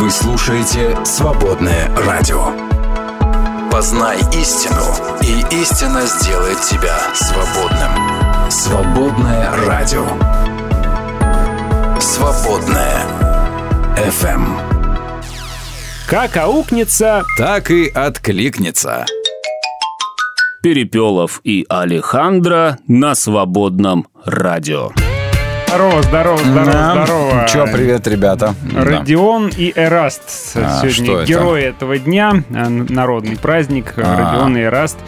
[0.00, 2.42] Вы слушаете «Свободное радио».
[3.70, 4.82] Познай истину,
[5.20, 8.50] и истина сделает тебя свободным.
[8.50, 10.06] «Свободное радио».
[12.00, 13.02] «Свободное
[13.98, 14.46] FM.
[16.08, 19.04] Как аукнется, Так и откликнется.
[20.62, 24.92] Перепелов и Алехандро на свободном радио.
[25.70, 27.46] Здорово, здорово, здорово, здорово.
[27.48, 28.54] Че, привет, ребята.
[28.62, 28.84] Да.
[28.84, 30.22] Родион и Эраст
[30.56, 31.24] А, сегодня это?
[31.26, 34.16] герои этого дня, а, народный праздник А.
[34.34, 34.98] Родион и Эраст.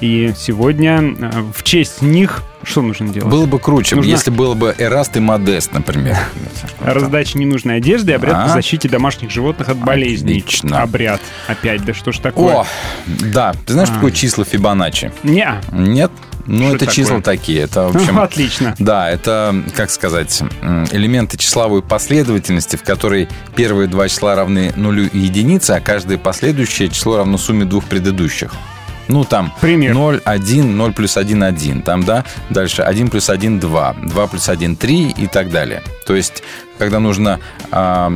[0.00, 3.30] И сегодня а, в честь них что нужно делать?
[3.30, 6.16] Было бы круче, Нужна- если было бы Эраст и Модест, например.
[6.80, 8.42] Раздача ненужной одежды, обряд А.
[8.48, 10.40] по защите домашних животных от болезней.
[10.40, 10.82] Отлично.
[10.82, 11.20] Обряд.
[11.46, 12.54] Опять, да что ж такое?
[12.56, 12.66] О,
[13.06, 13.54] да.
[13.64, 13.94] Ты знаешь, А.
[13.94, 15.12] такое число Фибоначчи?
[15.22, 16.10] Не, Нет?
[16.48, 16.94] Ну, Что это такое?
[16.94, 17.60] числа такие.
[17.60, 18.74] Это, в общем, отлично.
[18.78, 20.42] Да, это, как сказать,
[20.90, 26.88] элементы числовой последовательности, в которой первые два числа равны нулю и единице, а каждое последующее
[26.88, 28.52] число равно сумме двух предыдущих.
[29.08, 29.94] Ну, там Пример.
[29.94, 31.82] 0, 1, 0 плюс 1, 1.
[31.82, 33.96] Там, да, дальше 1 плюс 1, 2.
[34.04, 35.82] 2 плюс 1, 3 и так далее.
[36.06, 36.42] То есть,
[36.78, 37.40] когда нужно
[37.70, 38.12] а,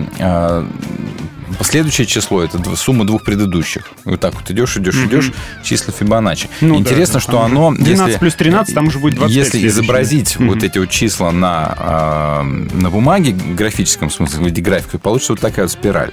[1.59, 3.91] последующее число, это сумма двух предыдущих.
[4.05, 6.49] Вот так вот идешь, идешь, идешь, числа Фибоначчи.
[6.61, 7.69] Ну Интересно, да, что там оно...
[7.69, 10.49] уже 12 плюс 13, там уже будет 25 Если изобразить Мгм.
[10.49, 15.33] вот эти вот числа на, а, на бумаге, в графическом смысле, в виде графика, получится
[15.33, 16.13] вот такая вот спираль.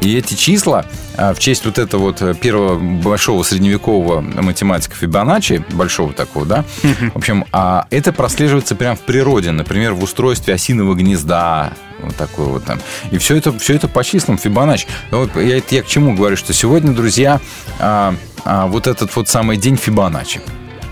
[0.00, 0.84] И эти числа
[1.16, 6.64] а, в честь вот этого вот э, первого большого средневекового математика Фибоначчи, большого такого, да,
[6.82, 12.46] в общем, а это прослеживается прямо в природе, например, в устройстве осиного гнезда, вот такое
[12.46, 12.80] вот там.
[13.10, 14.86] И все это, все это по числам Фибоначчи.
[15.10, 17.40] Вот я, я к чему говорю, что сегодня, друзья,
[17.78, 20.40] а, а, вот этот вот самый день Фибоначчи.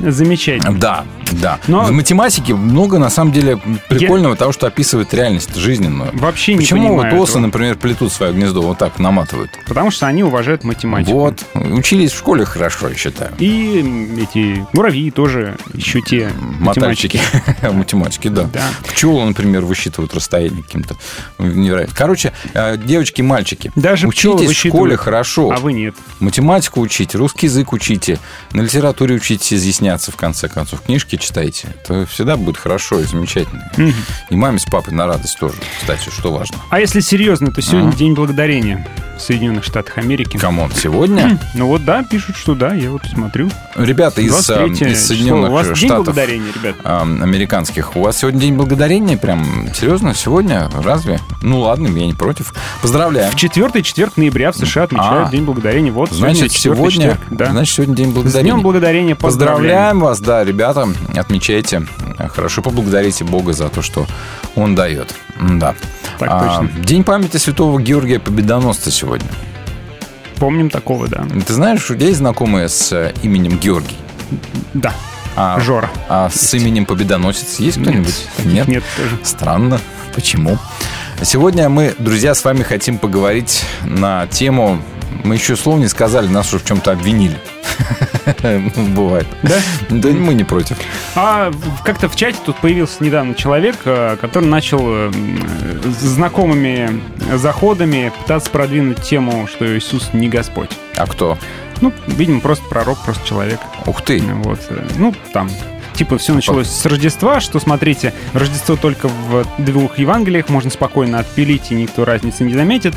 [0.00, 0.78] Замечательно.
[0.78, 1.58] Да, да.
[1.66, 3.58] Но- В математике много, на самом деле,
[3.88, 6.10] прикольного того, что описывает реальность жизненную.
[6.14, 7.42] Вообще не Почему вот осы, этого.
[7.42, 9.50] например, плетут свое гнездо вот так, наматывают?
[9.66, 11.12] Потому что они уважают математику.
[11.12, 11.44] Вот.
[11.54, 13.32] Учились в школе хорошо, я считаю.
[13.38, 17.20] И эти муравьи тоже еще те Мотальщики.
[17.62, 18.44] Математики, да.
[18.52, 18.62] Да.
[18.88, 20.96] Пчелы, например, высчитывают расстояние каким-то
[21.38, 21.94] невероятно.
[21.96, 25.50] Короче, э, девочки и мальчики, Даже учитесь в школе хорошо.
[25.50, 25.94] А вы нет.
[26.20, 28.18] Математику учите, русский язык учите,
[28.52, 29.50] на литературе учитесь
[29.86, 30.82] изъясняться, в конце концов.
[30.82, 31.68] Книжки читайте.
[31.84, 33.70] Это всегда будет хорошо и замечательно.
[34.30, 36.56] И маме с папой на радость тоже, кстати, что важно.
[36.70, 37.92] А если серьезно, то сегодня А?
[37.92, 38.86] День Благодарения
[39.16, 40.36] в Соединенных Штатах Америки.
[40.36, 43.48] Come on, сегодня Ну вот да, пишут, что да, я вот смотрю.
[43.76, 45.06] ребята из, э, 23 из.
[45.06, 46.76] Соединенных У вас День Штатов Благодарения, ребят.
[46.84, 49.16] э, американских, у вас сегодня День Благодарения?
[49.16, 50.14] Прям серьезно?
[50.14, 50.68] Сегодня?
[50.82, 51.20] Разве?
[51.40, 52.52] Ну ладно, я не против.
[52.82, 53.30] Поздравляю.
[53.32, 55.30] В четвертый четверг ноября в США отмечают А.
[55.30, 55.92] День Благодарения.
[55.92, 57.46] Вот Значит, четвертый сегодня, четверг, да.
[57.52, 58.52] значит, сегодня День С Благодарения.
[58.52, 59.75] Днем Благодарения поздравляем.
[59.76, 61.82] Поздравляем вас, да, ребята, отмечайте.
[62.34, 64.06] Хорошо, поблагодарите Бога за то, что
[64.54, 65.14] Он дает.
[65.38, 65.74] Да.
[66.18, 66.82] Так А, точно.
[66.82, 69.28] День памяти святого Георгия Победоносца сегодня.
[70.38, 71.26] Помним такого, да.
[71.46, 73.96] Ты знаешь, у тебя есть знакомые с э, именем Георгий?
[74.72, 74.94] Да,
[75.36, 75.90] А, Жора.
[76.08, 78.28] а с именем Победоносец есть кто-нибудь?
[78.38, 79.18] таких нет тоже.
[79.24, 79.78] Странно.
[80.14, 80.56] Почему?
[81.22, 84.80] Сегодня мы, друзья, с вами хотим поговорить на тему...
[85.24, 87.36] Мы еще слов не сказали, нас уже в чем-то обвинили.
[88.94, 89.26] Бывает.
[89.42, 89.56] Да?
[89.90, 90.76] Да мы не против.
[91.14, 91.52] А
[91.84, 95.10] как-то в чате тут появился недавно человек, э, который начал э,
[96.00, 97.00] знакомыми
[97.34, 100.70] заходами пытаться продвинуть тему, что Иисус не Господь.
[100.96, 101.38] А кто?
[101.80, 103.60] Ну, видимо, просто пророк, просто человек.
[103.86, 104.20] Ух ты.
[104.22, 104.60] Вот.
[104.70, 105.50] э, Ну, там,
[105.96, 111.72] типа, все началось с Рождества, что, смотрите, Рождество только в двух Евангелиях, можно спокойно отпилить,
[111.72, 112.94] и никто разницы не заметит.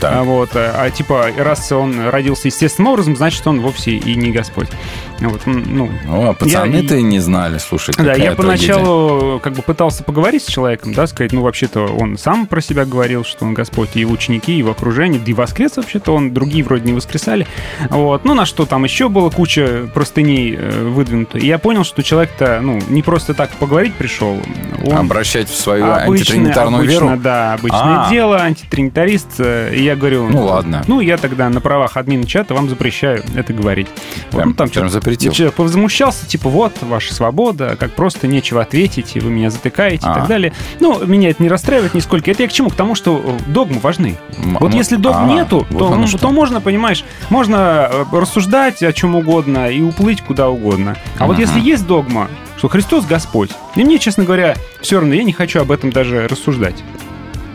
[0.00, 0.20] Да.
[0.20, 4.30] А, вот, э, а типа, раз он родился естественным образом, значит, он вовсе и не
[4.30, 4.68] Господь.
[5.22, 8.34] Вот, ну, Ну, а пацаны-то и не знали, слушай, да, я трагедия.
[8.36, 12.84] поначалу как бы пытался поговорить с человеком, да, сказать, ну, вообще-то он сам про себя
[12.84, 16.32] говорил, что он Господь, и его ученики, и его окружение, да и воскрес вообще-то он,
[16.34, 17.46] другие вроде не воскресали.
[17.90, 18.24] Вот.
[18.24, 21.38] Ну, на что там еще было куча простыней э, выдвинуто.
[21.38, 24.38] И я понял, что человек-то, ну, не просто так поговорить пришел.
[24.86, 27.20] Он Обращать в свою обычное- антитринитарную обычно, веру?
[27.22, 28.10] Да, обычное А.
[28.10, 29.28] дело, антитринитарист.
[29.38, 30.28] э, И я говорю...
[30.28, 30.82] Ну, ладно.
[30.88, 33.86] Ну, я тогда на правах админа чата вам запрещаю это говорить.
[34.30, 35.32] Вот, Прям- ну, там прям что-то- запретил.
[35.32, 40.10] Человек повозмущался, типа, вот, ваша свобода, как просто нечего ответить, и вы меня затыкаете и
[40.10, 40.14] А.
[40.14, 40.52] так далее.
[40.80, 42.30] Ну, меня это не расстраивает нисколько.
[42.30, 42.70] Это я к чему?
[42.70, 44.16] К тому, что э, догмы важны.
[44.42, 46.18] М- Вот если догм а, нету, вот то, ну, что.
[46.18, 50.96] то можно, понимаешь, можно э, рассуждать о чем угодно и уплыть куда угодно.
[51.18, 51.42] А вот Ага.
[51.42, 55.60] если есть догма, что Христос Господь, и мне, честно говоря, все равно, я не хочу
[55.60, 56.76] об этом даже рассуждать.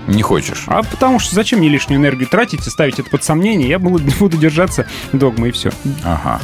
[0.08, 0.64] Не хочешь.
[0.68, 3.68] А потому что зачем мне лишнюю энергию тратить и ставить это под сомнение?
[3.68, 5.72] Я буду, буду держаться догмы и все.
[6.06, 6.40] Ага.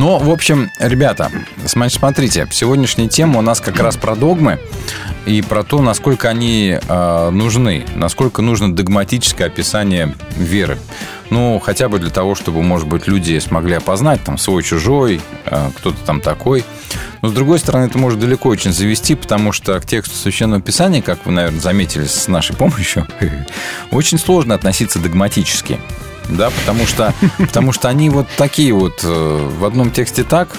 [0.00, 1.30] Ну, в общем, ребята,
[1.66, 4.58] см- смотрите, сегодняшняя тема у нас как раз про догмы
[5.26, 10.78] и про то, насколько они э, нужны, насколько нужно догматическое описание веры.
[11.28, 15.98] Ну, хотя бы для того, чтобы, может быть, люди смогли опознать там свой-чужой, э, кто-то
[16.06, 16.64] там такой.
[17.20, 21.02] Но, с другой стороны, это может далеко очень завести, потому что к тексту Священного Писания,
[21.02, 23.06] как вы, наверное, заметили с нашей помощью,
[23.90, 25.78] очень сложно относиться догматически
[26.36, 30.56] да, потому что, потому что они вот такие вот э, в одном тексте так,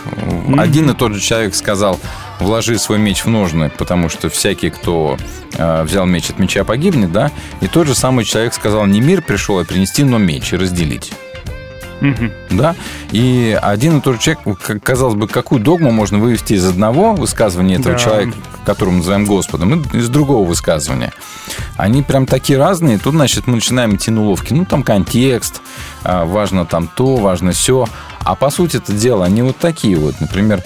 [0.57, 2.00] один и тот же человек сказал,
[2.39, 5.18] вложи свой меч в ножны, потому что всякий, кто
[5.53, 7.31] э, взял меч от меча, погибнет, да,
[7.62, 11.12] и тот же самый человек сказал, не мир пришел, а принести, но меч и разделить.
[12.50, 12.75] Да?
[13.12, 17.75] И один и тот же человек, казалось бы, какую догму можно вывести из одного высказывания
[17.75, 18.00] этого да.
[18.00, 18.33] человека,
[18.65, 21.13] которого мы называем Господом, и из другого высказывания.
[21.77, 22.98] Они прям такие разные.
[22.98, 24.53] Тут, значит, мы начинаем идти на уловки.
[24.53, 25.62] Ну, там контекст,
[26.03, 27.88] а, важно там то, важно все.
[28.24, 30.19] А по сути это дело, они вот такие вот.
[30.19, 30.63] Например,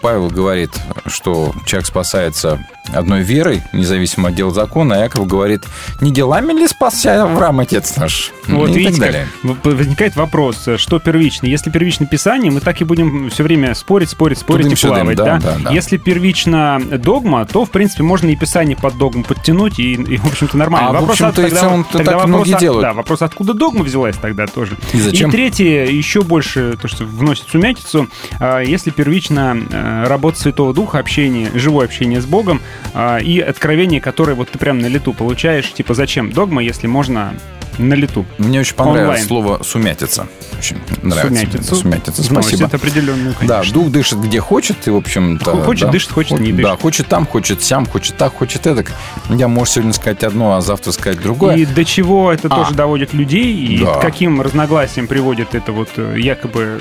[0.00, 0.70] Павел говорит,
[1.06, 5.64] что человек спасается одной верой, независимо от дел закона, а Яков говорит,
[6.00, 8.32] не делами ли спасся Авраам, отец наш?
[8.48, 9.28] Вот и видите, так далее.
[9.42, 11.46] возникает вопрос, что первично?
[11.46, 15.16] Если первично Писание, мы так и будем все время спорить, спорить, спорить Будем и плавать.
[15.16, 15.38] Да, да?
[15.38, 15.70] Да, да.
[15.72, 20.26] Если первично догма, то, в принципе, можно и Писание под догму подтянуть, и, и в
[20.26, 20.90] общем-то, нормально.
[20.90, 22.82] А, вопрос, в общем-то, тогда, целом, тогда так вопрос, делают.
[22.82, 24.76] Да, вопрос, откуда догма взялась тогда тоже.
[24.92, 25.28] И зачем?
[25.28, 28.08] И третье, еще больше, то, что вносит сумятицу,
[28.38, 32.60] а, если первично э, работа Святого Духа, общение, живое общение с Богом,
[32.94, 37.34] а, и откровение, которое вот ты прям на лету получаешь, типа зачем догма, если можно
[37.78, 38.24] на лету.
[38.38, 39.26] Мне очень понравилось Онлайн.
[39.26, 40.26] слово «сумятица».
[40.58, 41.28] Очень нравится.
[41.28, 41.74] Сумятицу.
[41.74, 42.22] Сумятица.
[42.22, 42.66] Спасибо.
[42.66, 43.62] Это определенную, конечно.
[43.62, 45.62] Да, дух дышит где хочет, и, в общем-то...
[45.62, 46.70] Хочет, да, дышит, хочет, не дышит.
[46.70, 48.84] Да, хочет там, хочет сям, хочет так, хочет это.
[49.28, 51.56] Я, может, сегодня сказать одно, а завтра сказать другое.
[51.56, 52.56] И до чего это а.
[52.56, 53.94] тоже доводит людей, и да.
[53.94, 56.80] к каким разногласиям приводит это вот э, якобы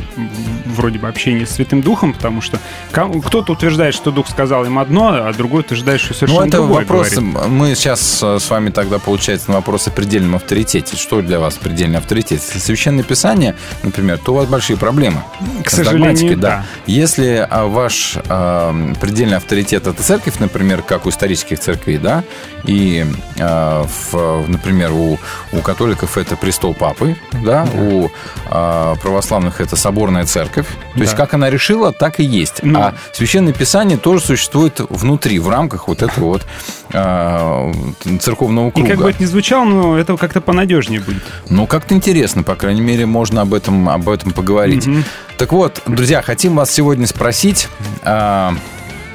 [0.65, 2.59] вроде бы общение с Святым Духом, потому что
[2.91, 6.81] кто-то утверждает, что Дух сказал им одно, а другой утверждает, что совершенно ну, это другое
[6.81, 7.47] вопрос, говорит.
[7.47, 10.80] Мы сейчас э, с вами тогда, получается, на вопрос о предельном авторитете.
[10.87, 12.41] Что для вас предельный авторитет.
[12.41, 15.23] Если священное писание, например, то у вас большие проблемы.
[15.63, 16.49] К сожалению, да.
[16.49, 16.65] да.
[16.85, 22.23] Если а, ваш э, предельный авторитет это церковь, например, как у исторических церквей, да,
[22.65, 23.05] и,
[23.37, 25.19] э, в, например, у,
[25.51, 27.81] у католиков это престол папы, да, да.
[27.81, 28.09] у
[28.49, 30.67] э, православных это соборная церковь.
[30.67, 31.01] То да.
[31.01, 32.61] есть как она решила, так и есть.
[32.63, 32.79] Ну.
[32.79, 36.45] А священное писание тоже существует внутри, в рамках вот этого вот
[36.93, 37.73] э,
[38.19, 38.87] церковного круга.
[38.87, 41.21] И как бы это ни звучало, но это как-то понадежнее будет.
[41.49, 44.87] Ну, как-то интересно, по крайней мере, можно об этом, об этом поговорить.
[44.87, 44.97] Угу.
[45.37, 47.67] Так вот, друзья, хотим вас сегодня спросить.
[48.03, 48.53] А,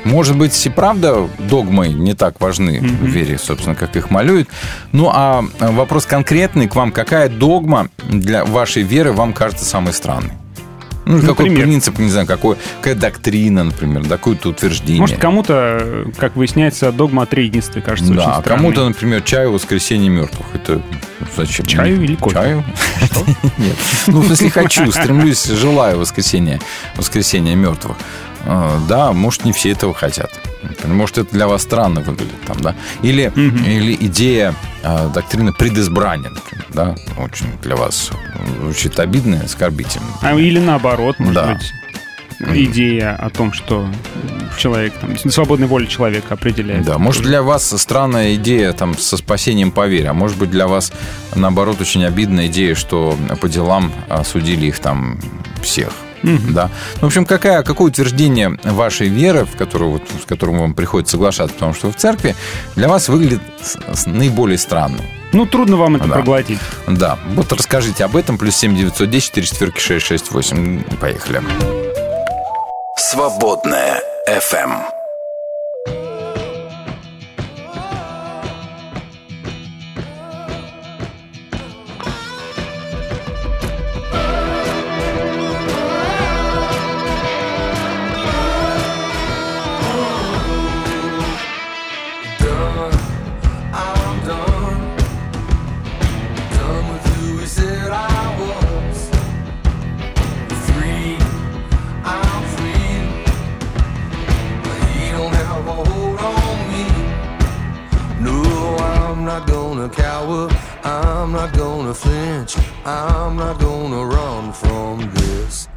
[0.05, 2.97] может быть, и правда догмы не так важны mm-hmm.
[2.99, 4.49] в вере, собственно, как их малюют.
[4.93, 6.93] Ну, а вопрос конкретный к вам.
[6.93, 10.33] Какая догма для вашей веры вам кажется самой странной?
[11.07, 11.37] Ну, например.
[11.37, 15.01] какой принцип, не знаю, какой, какая доктрина, например, какое-то утверждение.
[15.01, 18.59] Может, кому-то, как выясняется, догма о троединстве кажется да, очень странной.
[18.59, 20.47] кому-то, например, чаю воскресенье мертвых.
[20.53, 20.83] Это
[21.37, 21.65] зачем?
[21.65, 22.35] Чаю или кофе?
[22.35, 22.65] Чаю?
[23.59, 23.77] Нет.
[24.09, 26.61] Ну, если хочу, стремлюсь, желаю воскресенья,
[26.97, 27.97] воскресенья мертвых.
[28.47, 30.31] А, да, может, не все этого хотят.
[30.85, 32.75] Может, это для вас странно выглядит там, да?
[33.03, 33.41] Или, угу.
[33.41, 38.11] или идея э, доктрины предизбрания, например, да, очень для вас
[38.61, 40.07] звучит обидно оскорбительно.
[40.23, 41.55] А, или наоборот, может да.
[41.55, 41.73] быть
[42.55, 43.89] идея о том, что
[44.59, 46.85] человек, там, свободной воля человека определяет.
[46.85, 50.67] Да, может для вас странная идея там со спасением по вере, а может быть для
[50.67, 50.93] вас
[51.35, 55.19] наоборот очень обидная идея, что по делам осудили их там
[55.63, 55.93] всех.
[56.27, 56.53] Mm-hmm.
[56.53, 56.71] Да.
[56.97, 61.13] Ну, в общем, какая, какое утверждение вашей веры, в которую, вот, с которым вам приходится
[61.13, 62.35] соглашаться, потому что вы в церкви,
[62.75, 63.41] для вас выглядит
[64.07, 65.03] наиболее странным?
[65.33, 66.15] Ну, трудно вам это да.
[66.15, 66.59] проглотить.
[66.87, 67.19] Да.
[67.35, 68.39] Вот расскажите об этом.
[68.39, 70.85] Плюс 7 910 4 четверки 668.
[70.99, 71.43] Поехали.
[72.97, 74.96] Свободная FM.
[111.87, 112.57] gonna flinch.
[112.85, 115.69] I'm not gonna run from this.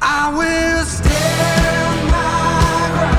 [0.00, 3.17] I will stand my ground.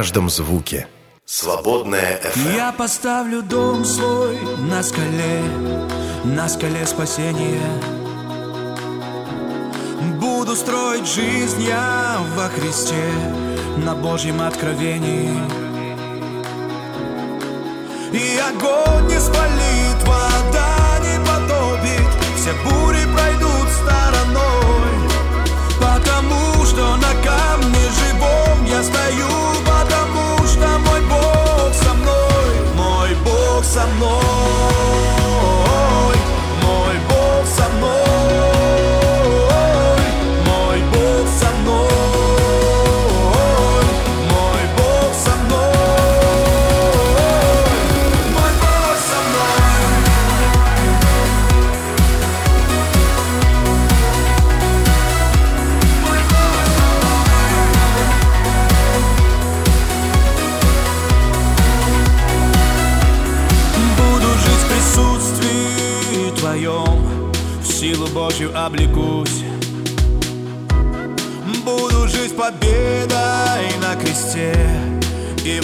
[0.00, 0.86] Каждом звуке.
[1.26, 2.56] Свободная FM.
[2.56, 4.38] Я поставлю дом свой
[4.70, 5.42] на скале,
[6.24, 7.70] на скале спасения.
[10.18, 13.12] Буду строить жизнь я во Христе,
[13.76, 15.36] на Божьем откровении.
[18.14, 19.69] И огонь не спалит,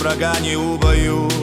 [0.06, 1.35] врага не убоюсь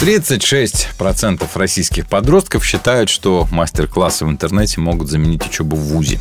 [0.00, 6.18] 36% российских подростков считают, что мастер-классы в интернете могут заменить учебу в ВУЗе.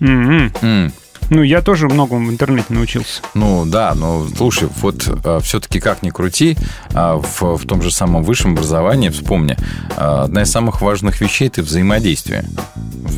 [0.00, 0.52] Мгм.
[0.62, 0.92] М,
[1.30, 3.20] Ну, я тоже многому в интернете научился.
[3.34, 5.06] Ну да, но слушай, вот
[5.42, 6.56] все-таки как ни крути,
[6.94, 9.54] а, в, в том же самом высшем образовании, вспомни,
[9.94, 12.46] а, одна из самых важных вещей это взаимодействие.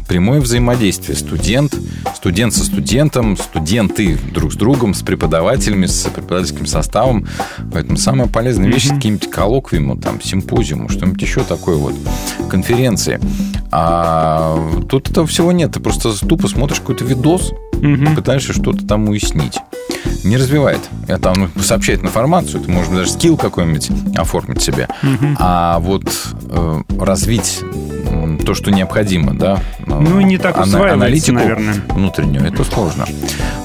[0.09, 1.17] Прямое взаимодействие.
[1.17, 1.73] Студент,
[2.17, 7.29] студент со студентом, студенты друг с другом, с преподавателями, с преподавательским составом.
[7.73, 11.95] Поэтому самая полезная вещь это какие-нибудь коллоквиумы, там, симпозиумы, что-нибудь еще такое вот,
[12.49, 13.21] конференции.
[13.71, 14.59] А
[14.89, 15.73] тут этого всего нет.
[15.73, 17.53] Ты просто тупо смотришь какой-то видос,
[18.17, 19.59] пытаешься что-то там уяснить.
[20.25, 20.81] Не развивает.
[21.09, 24.89] Это он сообщает информацию, ты можешь даже скилл какой-нибудь оформить себе.
[25.39, 26.05] А вот
[26.51, 27.61] э, развить
[28.45, 31.75] то, что необходимо, да, Ну, не так ана- усваивается, аналитику наверное.
[31.91, 32.45] внутреннюю.
[32.47, 33.07] Это сложно.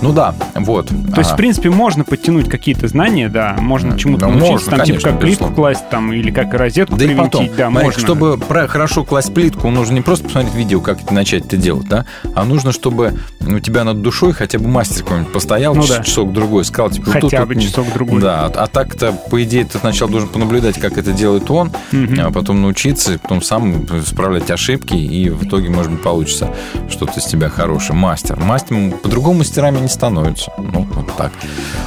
[0.02, 0.88] Ну да, вот.
[0.88, 4.80] То есть, в принципе, можно подтянуть какие-то знания, да, можно чему-то да, научиться, можно, там,
[4.80, 5.56] конечно, типа, как плитку безусловно.
[5.56, 8.02] класть, там, или как розетку Да и привинтить, потом, да, смотри, можно.
[8.02, 11.88] чтобы про- хорошо класть плитку, нужно не просто посмотреть видео, как это начать это делать,
[11.88, 13.14] да, а нужно, чтобы
[13.54, 16.04] у тебя над душой хотя бы мастер какой-нибудь постоял Ну ч- да.
[16.04, 18.22] часок-другой, сказал, типа, Хотя тут бы не- часок-другой.
[18.22, 22.20] Да, а, а так-то, по идее, ты сначала должен понаблюдать, как это делает он, Мгм.
[22.22, 26.50] а потом научиться, потом сам исправлять ошибки, и в итоге, может быть, получится
[26.90, 27.98] что-то из тебя хорошее.
[27.98, 28.40] Мастер.
[28.40, 30.52] Мастер по-другому мастерами не становятся.
[30.58, 31.32] Ну, вот так.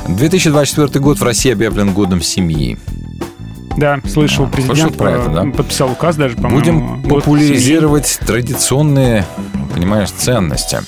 [0.08, 2.78] 2024 год в России объявлен годом семьи.
[3.76, 5.46] Да, слышал, А, президент слышал про это, да?
[5.46, 6.58] э, подписал указ даже, по-моему.
[6.58, 9.24] Будем популяризировать традиционные,
[9.72, 10.78] понимаешь, ценности.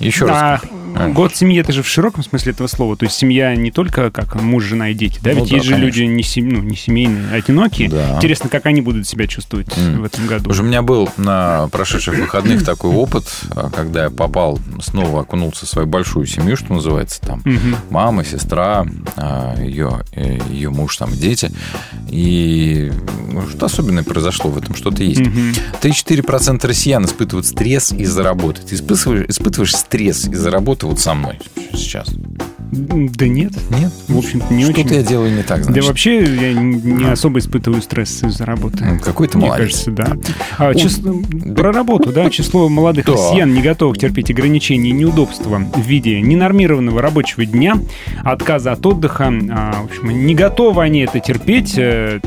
[0.00, 0.62] Еще раз.
[0.96, 2.96] А, год семьи это же в широком смысле этого слова.
[2.96, 5.30] То есть семья не только как муж, жена и дети, да?
[5.32, 5.86] Ну Ведь да, есть же конечно.
[6.00, 7.88] люди не, сем- ну, не семейные, а одинокие.
[7.88, 8.16] Да.
[8.16, 10.02] Интересно, как они будут себя чувствовать М.
[10.02, 10.50] в этом году.
[10.50, 15.66] Уже у меня был на прошедших выходных такой опыт, а, когда я попал, снова окунулся
[15.66, 17.76] в свою большую семью, что называется, там Мгм.
[17.90, 21.50] мама, сестра, а, ее, э, ее муж, там дети.
[22.08, 22.92] И
[23.32, 25.20] ну, что особенное произошло в этом, что-то есть.
[25.20, 25.52] Мгм.
[25.80, 28.62] 3-4% россиян испытывают стресс из-за работы.
[28.62, 31.38] Ты испытываешь, испытываешь стресс из-за работы вот со мной
[31.72, 32.08] сейчас?
[32.72, 33.52] Да нет.
[33.70, 33.90] Нет?
[34.06, 34.94] В общем-то, не Что-то очень.
[34.94, 35.84] я делаю не так, Да значит.
[35.86, 38.84] вообще я не особо испытываю стресс из-за работы.
[38.84, 39.84] Ну, Какой ты Мне молодец.
[39.84, 40.16] кажется, да.
[40.56, 42.30] А, число- про работу, да.
[42.30, 43.12] Число молодых Да.
[43.14, 47.76] россиян, не готовых терпеть ограничения и неудобства в виде ненормированного рабочего дня,
[48.22, 49.32] отказа от отдыха.
[49.50, 52.20] а, в общем, не готовы они это терпеть э,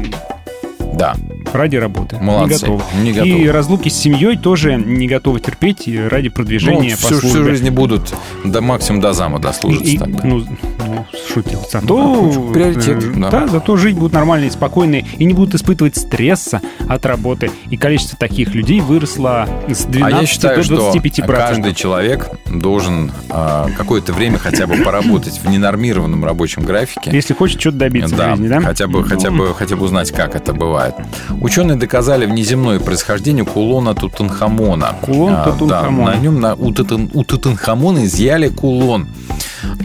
[0.96, 1.16] Да,
[1.54, 2.18] ради работы.
[2.20, 2.54] молодцы.
[2.54, 2.84] Не готовы.
[3.02, 3.52] Не И готовы.
[3.52, 7.52] разлуки с семьей тоже не готовы терпеть и ради Ну, продвижения по всю, всю службе.
[7.52, 8.14] жизнь будут
[8.44, 10.22] до максимум до зама дослужиться И- и- тогда.
[10.24, 10.44] ну,
[10.80, 11.62] ну, шутил.
[11.72, 13.30] Зато, Ну, да, приоритет, э, да.
[13.32, 17.52] да, зато жить будут нормально и спокойно, и не будут испытывать стресса от работы.
[17.70, 22.30] И количество таких людей выросло с 12 А я считаю, до что 25 каждый человек
[22.48, 27.10] должен а, какое-то время хотя бы поработать в ненормированном рабочем графике.
[27.12, 28.62] Если хочет что-то добиться в жизни, да?
[28.62, 30.96] Хотя бы, хотя, бы, хотя бы узнать, как это бывает.
[31.44, 34.96] Ученые доказали внеземное происхождение кулона Тутанхамона.
[35.02, 36.12] Кулон А, Тутанхамона.
[36.12, 39.08] Да, на нем на, у, Тутан- у Тутанхамона изъяли кулон.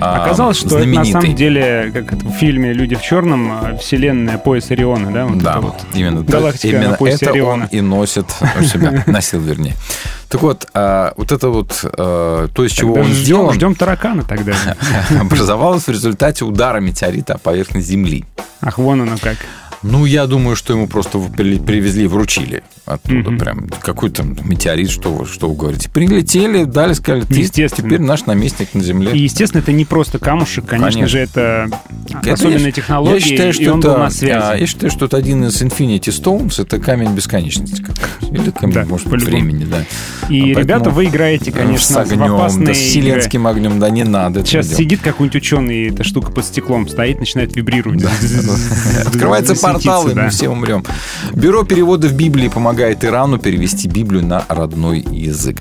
[0.01, 1.13] а, Оказалось, что это на знаменитый.
[1.21, 5.27] самом деле, как это в фильме «Люди в черном», а, вселенная пояс Ориона, да?
[5.27, 5.75] Вот Да, вот.
[5.95, 7.65] именно, Галактика именно на поясе это Ориона.
[7.65, 8.27] он и носит
[8.61, 9.75] у себя, носил, вернее.
[10.29, 13.75] Так вот, а, вот это вот, а, то, из чего Тогда он ждем, сделан, ждем
[13.75, 14.53] таракана тогда.
[15.21, 18.25] образовалось в результате удара метеорита о поверхность Земли.
[18.61, 19.37] Ах, вон оно как.
[19.83, 23.39] Ну, я думаю, что ему просто при- привезли, вручили оттуда Мгм.
[23.39, 25.89] прям какой-то метеорит, что вы, что вы говорите.
[25.91, 27.87] Прилетели, дали, сказали, ты Естественно.
[27.89, 29.13] теперь наш наместник на Земле.
[29.13, 31.09] И, естественно, это не просто камушек, конечно, Конечно.
[31.09, 31.69] же, это,
[32.27, 34.61] особенная технология, я считаю, что и он это, был на связи.
[34.61, 37.85] Я считаю, что это один из Infinity Stones, это камень бесконечности.
[38.33, 39.31] Или камень, Да, может, по-любому.
[39.37, 39.85] времени, да.
[40.29, 42.89] И, А ребята, вы играете, конечно, с в огнем, опасные да с игры.
[42.89, 44.45] вселенским огнем, да не надо.
[44.45, 48.03] Сейчас сидит какой-нибудь ученый, эта штука под стеклом стоит, начинает вибрировать.
[49.07, 50.23] Открывается Светиться, портал, и да.
[50.25, 50.85] мы все умрем.
[51.33, 55.59] Бюро переводов Библии помогает Ирану перевести Библию на родной язык.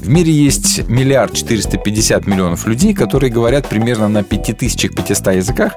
[0.00, 5.74] В мире есть миллиард 450 миллионов людей, которые говорят примерно на 5500 языках,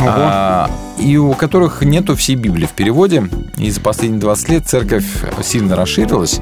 [0.00, 3.28] а, и у которых нету всей Библии в переводе.
[3.58, 5.04] И за последние 20 лет церковь
[5.42, 6.40] сильно расширилась.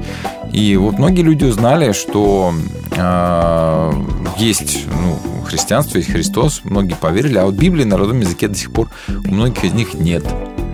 [0.53, 2.53] И вот многие люди узнали, что
[2.97, 3.93] а,
[4.37, 8.71] есть ну, христианство, есть Христос, многие поверили, а вот Библии на родном языке до сих
[8.71, 10.23] пор у многих из них нет.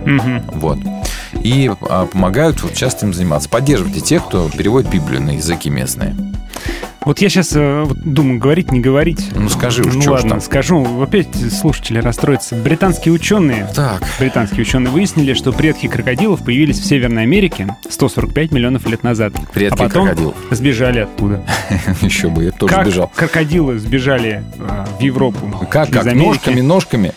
[0.04, 0.42] Мгм.
[0.54, 0.78] Вот.
[1.42, 3.48] И а, помогают вот часто им заниматься.
[3.48, 6.14] Поддерживайте тех, кто переводит Библию на языки местные.
[7.04, 9.28] Вот я сейчас думаю, говорить, не говорить.
[9.34, 10.40] Ну, скажи уж, Ну уж ладно, там.
[10.40, 11.02] скажу.
[11.02, 12.54] Опять слушатели расстроятся.
[12.54, 14.02] Британские ученые Так.
[14.18, 19.34] Британские ученые выяснили, что предки крокодилов появились в Северной Америке 145 миллионов лет назад.
[19.52, 20.34] Предки а потом крокодилов.
[20.50, 21.44] сбежали оттуда.
[22.00, 23.12] Еще бы, я тоже как бежал.
[23.14, 26.06] крокодилы сбежали а, в Европу Как, как?
[26.14, 27.12] Ножками, ножками.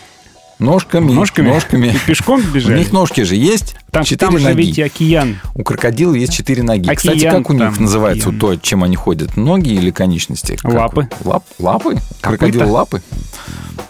[0.59, 1.49] Ножками, Ножками?
[1.49, 1.87] ножками.
[1.89, 2.79] И пешком У бежали?
[2.79, 4.57] них ножки же есть, Там, четыре там же ноги.
[4.65, 5.39] ведь океан.
[5.53, 6.91] У крокодила есть четыре ноги.
[6.95, 8.39] Кстати, Океан как у них там, называется океан.
[8.39, 9.37] то, чем они ходят?
[9.37, 10.55] Ноги или конечности?
[10.55, 10.73] Как?
[10.73, 11.07] Лапы.
[11.23, 11.89] Лап, лапы?
[12.21, 12.21] Копыта.
[12.21, 13.01] Крокодил лапы?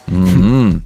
[0.07, 0.83] Мгм.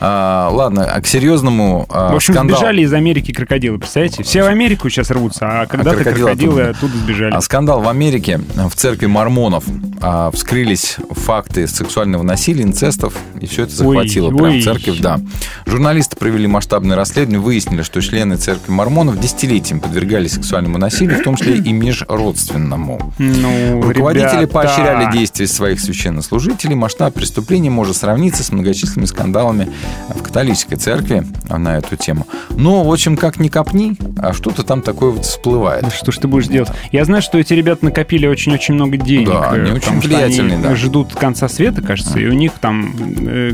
[0.00, 2.58] А, ладно, а к серьезному а, В общем, скандал.
[2.58, 4.22] сбежали из Америки крокодилы, представляете?
[4.22, 6.96] Все в Америку сейчас рвутся, а когда-то крокодилы крокодилы оттуда.
[6.98, 7.34] сбежали.
[7.34, 8.40] А скандал в Америке.
[8.54, 9.64] В церкви мормонов
[10.00, 14.62] а, вскрылись факты сексуального насилия, инцестов, и все это Ой, захватило прям ой.
[14.62, 14.98] церковь.
[15.00, 15.20] Да.
[15.66, 21.36] Журналисты провели масштабное расследование, выяснили, что члены церкви мормонов десятилетием подвергались сексуальному насилию, в том
[21.36, 23.12] числе и межродственному.
[23.18, 24.52] Ну, Руководители ребята.
[24.52, 26.74] поощряли действия своих священнослужителей.
[26.74, 29.68] Масштаб преступления может сравниться с многочисленными скандалами
[30.08, 32.26] в католической церкви на эту тему.
[32.50, 35.84] Но, в общем, как ни копни, а что-то там такое вот всплывает.
[35.84, 36.70] Да что ж ты будешь делать?
[36.92, 39.28] Я знаю, что эти ребята накопили очень-очень много денег.
[39.28, 40.76] Да, они э, очень влиятельные, они да.
[40.76, 42.94] ждут конца света, кажется, и у них там
[43.26, 43.52] э,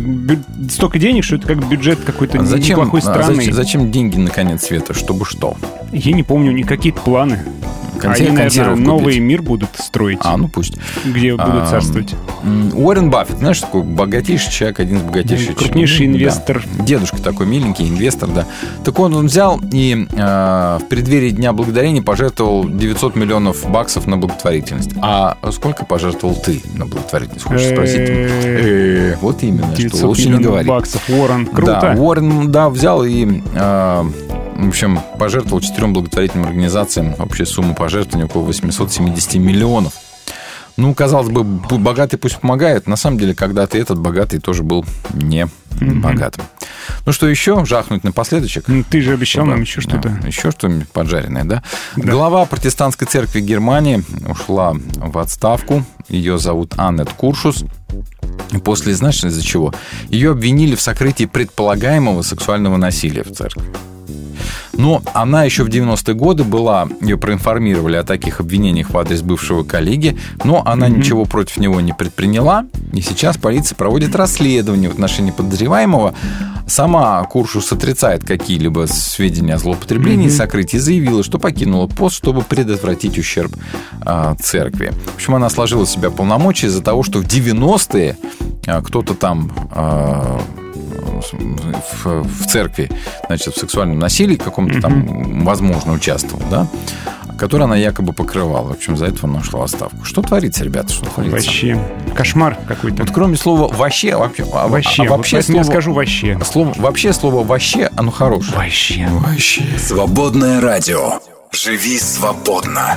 [0.70, 3.36] столько денег, что это как бюджет какой-то А зачем, неплохой а страны.
[3.36, 4.94] зачем, зачем деньги на конец света?
[4.94, 5.56] Чтобы что?
[5.92, 7.44] Я не помню, у них какие-то планы.
[8.04, 10.76] Консерв- Они, наверное, новый мир будут строить, А, ну пусть.
[11.04, 12.14] где будут А, царствовать.
[12.42, 15.56] М, Уоррен Баффет, знаешь, такой богатейший человек, один из богатейших.
[15.56, 16.16] Крупнейший человек.
[16.22, 16.64] инвестор.
[16.78, 16.84] Да.
[16.84, 18.46] Дедушка такой миленький, инвестор, да.
[18.84, 24.16] Так он, он взял и э, в преддверии Дня Благодарения пожертвовал 900 миллионов баксов на
[24.16, 24.90] благотворительность.
[25.00, 27.44] А сколько пожертвовал ты на благотворительность?
[27.46, 28.00] Хочешь спросить?
[28.08, 30.68] Э, Вот именно, что 900 лучше не миллионов говори.
[30.68, 31.08] баксов.
[31.08, 31.78] Уоррен, круто.
[31.80, 34.04] Да, Уоррен, да, взял и, э,
[34.56, 37.14] в общем, пожертвовал четырем благотворительным организациям.
[37.18, 39.92] Общая сумма пожертвований около 870 миллионов.
[40.76, 42.88] Ну, казалось бы, богатый пусть помогает.
[42.88, 45.46] На самом деле, когда-то этот богатый тоже был не
[45.80, 46.44] богатым.
[47.06, 47.64] Ну, что еще?
[47.64, 48.64] Жахнуть напоследочек?
[48.66, 50.08] Ну, Ты же обещал нам Да, еще что-то.
[50.08, 51.62] да, еще что-нибудь поджаренное, да?
[51.96, 55.84] Глава протестантской церкви Германии ушла в отставку.
[56.08, 57.64] Ее зовут Аннет Куршус.
[58.64, 59.72] После, знаешь, из-за чего?
[60.08, 63.64] Ее обвинили в сокрытии предполагаемого сексуального насилия в церкви.
[64.76, 69.62] Но она еще в 90-е годы была, ее проинформировали о таких обвинениях в адрес бывшего
[69.62, 75.30] коллеги, но она ничего против него не предприняла, и сейчас полиция проводит расследование в отношении
[75.30, 76.14] подозреваемого.
[76.66, 83.18] Сама Куршус отрицает какие-либо сведения о злоупотреблении и сокрытии, заявила, что покинула пост, чтобы предотвратить
[83.18, 83.54] ущерб
[84.00, 84.92] а, церкви.
[85.12, 88.16] В общем, она сложила в себя полномочия из-за того, что в 90-е
[88.66, 90.40] а, кто-то там а,
[92.02, 92.90] в, в церкви,
[93.26, 96.66] значит, в сексуальном насилии каком-то там, возможно, участвовал, да,
[97.38, 98.68] который она якобы покрывала.
[98.68, 100.04] В общем, за это она ушла отставку.
[100.04, 101.36] Что творится, ребята, что творится?
[101.36, 101.78] Вообще.
[102.14, 103.02] Кошмар какой-то.
[103.04, 105.02] Вот кроме слова «вообще», вообще, а- Вообще.
[105.02, 106.38] а Вот вообще я слово, скажу вообще.
[106.44, 108.56] слово, вообще слово «вообще», оно хорошее.
[108.56, 109.08] Вообще.
[109.10, 109.64] Вообще.
[109.78, 111.20] Свободное радио.
[111.52, 112.96] Живи свободно.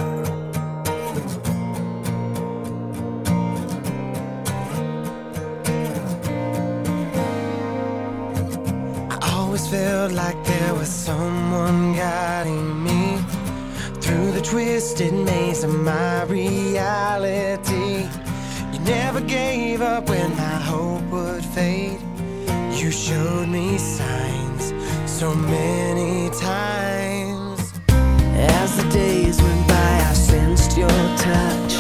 [9.69, 13.17] Felt like there was someone guiding me
[13.99, 18.08] through the twisted maze of my reality.
[18.71, 21.99] You never gave up when my hope would fade.
[22.71, 24.73] You showed me signs
[25.06, 27.73] so many times.
[28.36, 31.73] As the days went by, I sensed your touch.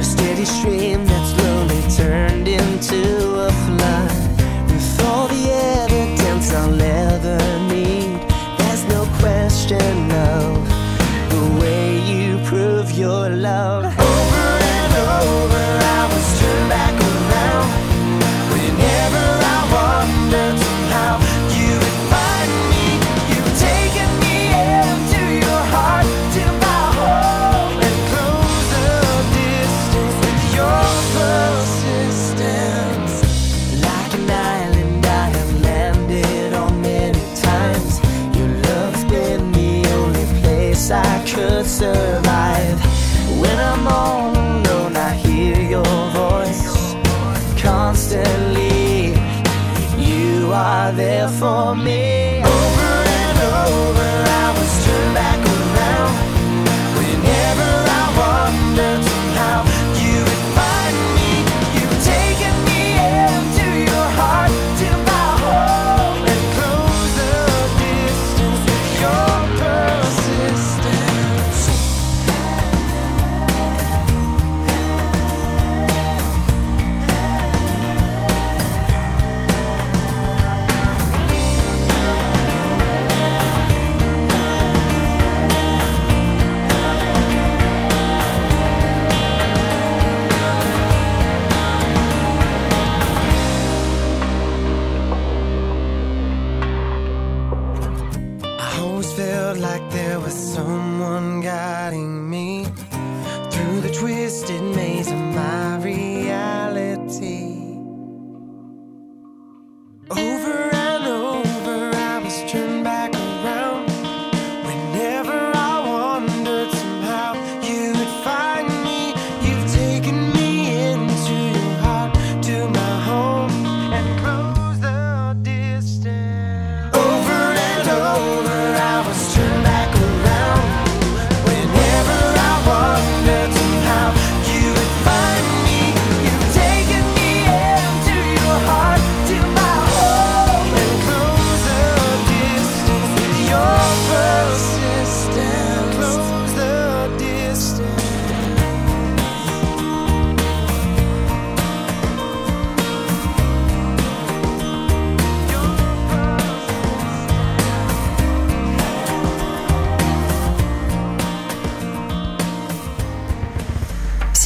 [0.00, 4.25] A steady stream that slowly turned into a flood.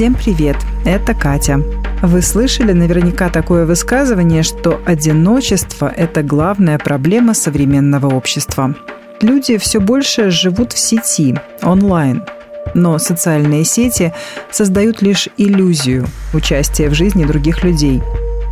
[0.00, 1.60] Всем привет, это Катя.
[2.00, 8.74] Вы слышали наверняка такое высказывание, что одиночество– это главная проблема современного общества.
[9.20, 12.24] Люди все больше живут в сети, онлайн.
[12.72, 14.14] Но социальные сети
[14.50, 18.00] создают лишь иллюзию участия в жизни других людей.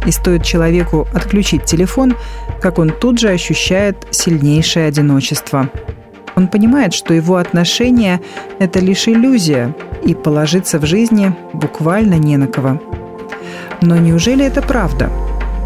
[0.05, 2.15] И стоит человеку отключить телефон,
[2.61, 5.71] как он тут же ощущает сильнейшее одиночество.
[6.37, 8.21] Он понимает, что его отношения–
[8.59, 12.81] это лишь иллюзия, и положиться в жизни буквально не на кого.
[13.81, 15.11] Но неужели это правда?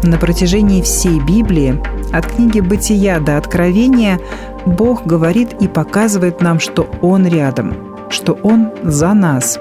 [0.03, 4.19] На протяжении всей Библии, от книги «Бытия» до «Откровения»,
[4.65, 7.73] Бог говорит и показывает нам, что Он рядом,
[8.09, 9.59] что Он за нас.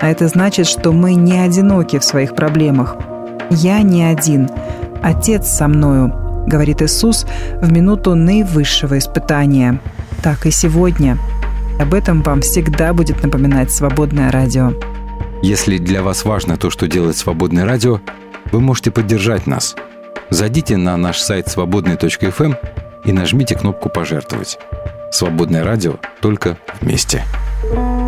[0.00, 2.96] А это значит, что мы не одиноки в своих проблемах.
[3.50, 4.48] «Я не один.
[5.02, 6.12] Отец со мною»,—
[6.46, 7.26] говорит Иисус
[7.60, 9.80] в минуту наивысшего испытания.
[10.22, 11.18] Так и сегодня.
[11.78, 14.72] Об этом вам всегда будет напоминать «Свободное радио».
[15.42, 18.00] Если для вас важно то, что делает «Свободное радио»,
[18.52, 19.74] вы можете поддержать нас.
[20.30, 22.54] Зайдите на наш сайт свободный.фм
[23.04, 24.58] и нажмите кнопку «Пожертвовать».
[25.10, 27.24] «Свободное радио» только вместе.
[27.62, 28.03] Каждый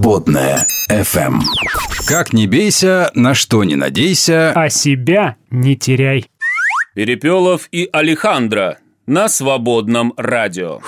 [0.00, 1.40] Свободная FM.
[2.06, 4.50] Как не бейся, на что не надейся.
[4.52, 6.30] А себя не теряй.
[6.94, 10.80] Перепелов и Алехандро на свободном радио.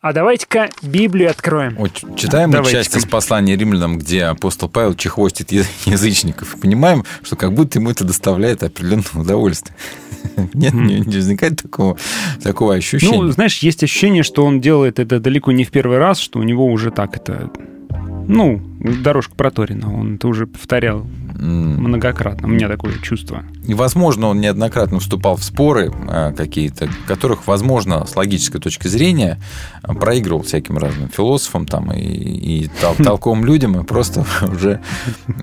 [0.00, 1.74] А давайте-ка Библию откроем.
[1.78, 5.50] Вот читаем мы часть из послания римлянам, где апостол Павел чехвостит
[5.84, 6.54] язычников.
[6.54, 9.76] И понимаем, что как будто ему это доставляет определенное удовольствие.
[10.54, 11.98] Нет, не не возникает такого,
[12.40, 13.20] такого ощущения.
[13.20, 16.44] Ну, знаешь, есть ощущение, что он делает это далеко не в первый раз, что у
[16.44, 17.50] него уже так это...
[18.28, 21.06] Ну, дорожка проторена, он это уже повторял
[21.38, 22.46] многократно.
[22.48, 23.44] У меня такое чувство.
[23.66, 29.38] И, возможно, он неоднократно вступал в споры а, какие-то, которых, возможно, с логической точки зрения
[29.82, 34.80] а, проигрывал всяким разным философам там, и, и тол- толковым людям, и просто уже...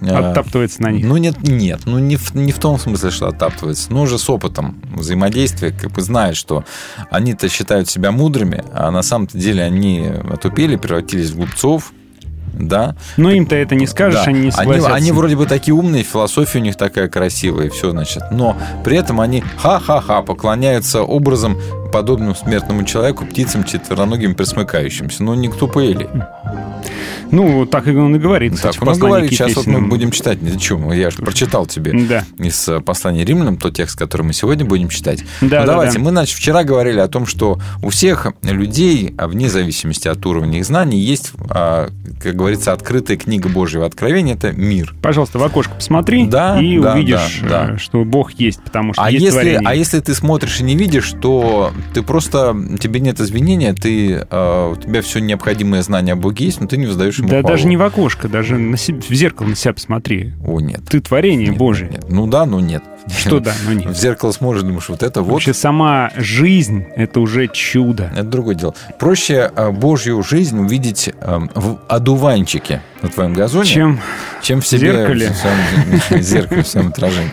[0.02, 1.06] а, Оттаптывается на них.
[1.06, 4.30] Ну, нет, нет, ну не в, не в том смысле, что оттаптывается, но уже с
[4.30, 6.66] опытом взаимодействия, как бы знает, что
[7.10, 11.94] они-то считают себя мудрыми, а на самом-то деле они отупели, превратились в глупцов,
[12.60, 14.26] да, Но им-то это не скажешь, да.
[14.26, 14.94] они не они, согласятся.
[14.94, 18.24] они вроде бы такие умные, философия у них такая красивая, и все, значит.
[18.32, 21.58] Но при этом они ха-ха-ха поклоняются образом,
[21.92, 25.24] подобным смертному человеку, птицам, четвероногим, присмыкающимся.
[25.24, 26.10] Ну, не к тупоели.
[27.32, 30.38] Ну, так и он и говорит, кстати, Так, он говорит, сейчас вот мы будем читать.
[30.42, 30.92] Зачем?
[30.92, 32.24] Я же прочитал тебе Да.
[32.38, 35.22] из э, послания римлянам тот текст, который мы сегодня будем читать.
[35.22, 35.98] Да, ну, да, давайте.
[35.98, 36.04] да.
[36.04, 40.60] Мы, значит, вчера говорили о том, что у всех людей, а вне зависимости от уровня
[40.60, 41.90] их знаний, есть, а,
[42.22, 44.36] как говорится, открытая книга Божьего откровения.
[44.36, 44.94] Это мир.
[45.02, 47.74] Пожалуйста, в окошко посмотри Да, и да, увидишь, да, да.
[47.74, 49.62] э, что Бог есть, потому что А есть если, творение.
[49.66, 54.72] а если ты смотришь и не видишь, то ты просто тебе нет извинения, ты э,
[54.72, 57.56] у тебя все необходимое знание о Боге есть, но ты не воздаешь ему Да хвалу.
[57.56, 60.34] даже не в окошко, даже на себя- в зеркало на себя посмотри.
[60.46, 60.82] О, нет.
[60.90, 61.90] Ты творение Нет, Божие.
[61.90, 62.06] нет.
[62.10, 62.84] Ну да, но нет.
[63.18, 63.98] Что да, но В нет.
[63.98, 65.34] зеркало смотришь, думаешь, вот это вот.
[65.34, 68.10] Вообще сама жизнь— это уже чудо.
[68.14, 68.74] Это другое дело.
[69.00, 74.00] Проще э, Божью жизнь увидеть э, в одуванчике на твоем газоне, Чем
[74.42, 75.32] чем в себе зеркале.
[75.32, 77.32] в своем зеркале, в своем отражении.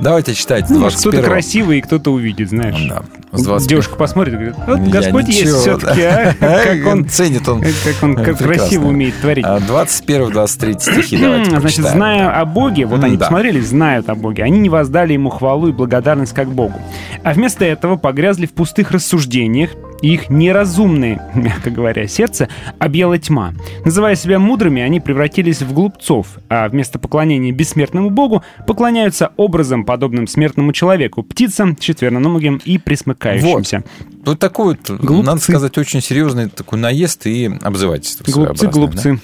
[0.00, 2.76] Давайте читать ну, кто-то 21 красивый, и кто-то увидит, знаешь.
[2.88, 6.34] Да, с 21 Девушка посмотрит и говорит, вот Я Господь есть ничего, все-таки, да.
[6.40, 6.64] а?
[6.64, 7.62] Как он, ценит он.
[7.62, 9.44] как он как красиво умеет творить.
[9.46, 13.26] А, 21-23 стихи давайте Значит, зная о Боге, вот они да.
[13.26, 16.80] посмотрели, знают о Боге, они не воздали ему хвалу и благодарность как Богу.
[17.22, 23.52] А вместо этого погрязли в пустых рассуждениях, и их неразумное, мягко говоря, сердце объяла тьма.
[23.84, 30.26] Называя себя мудрыми, они превратились в глупцов, а вместо поклонения бессмертному Богу поклоняются образом, подобным
[30.26, 33.84] смертному человеку, птицам, четвероногим и присмыкающимся.
[34.26, 35.26] Вот такой вот, Глупцы.
[35.26, 38.24] надо сказать, очень серьезный такой наезд и обзывательство.
[38.24, 38.78] Глупцы, своеобразное, да.
[38.78, 39.20] глупцы.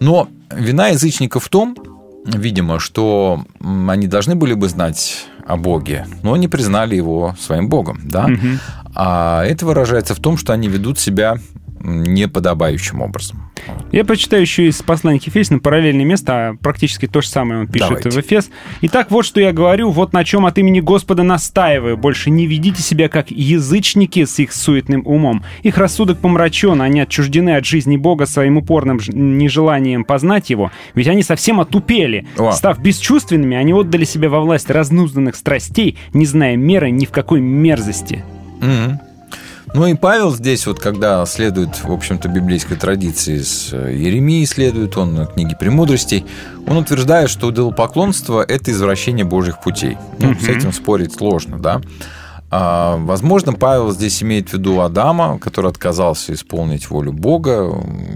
[0.00, 1.78] Но вина язычников в том,
[2.26, 3.42] видимо, что
[3.88, 8.28] они должны были бы знать о Боге, но не признали его своим Богом, да?
[8.28, 8.60] Мгм.
[8.94, 11.38] А это выражается в том, что они ведут себя
[11.82, 13.50] неподобающим образом.
[13.90, 17.66] Я прочитаю еще из послания к Ефесянам параллельное место, а практически то же самое он
[17.66, 18.10] пишет Давайте.
[18.10, 18.50] в Эфес.
[18.82, 21.96] Итак, вот что я говорю, вот на чем от имени Господа настаиваю.
[21.96, 25.44] Больше не ведите себя как язычники с их суетным умом.
[25.62, 30.70] Их рассудок помрачен, они отчуждены от жизни Бога своим упорным нежеланием познать Его.
[30.94, 32.26] Ведь они совсем отупели.
[32.38, 32.52] О.
[32.52, 37.40] Став бесчувственными, они отдали себя во власть разнузданных страстей, не зная меры ни в какой
[37.40, 38.24] мерзости.
[38.60, 39.00] Мгм.
[39.74, 44.98] Ну и Павел здесь вот, когда следует, в общем-то, библейской традиции с э, Еремией следует,
[44.98, 46.26] он на книге «Премудростей»,
[46.66, 49.96] он утверждает, что идолопоклонство– это извращение Божьих путей.
[50.18, 51.80] Ну, С этим спорить сложно, да.
[52.54, 57.72] А, возможно, Павел здесь имеет в виду Адама, который отказался исполнить волю Бога,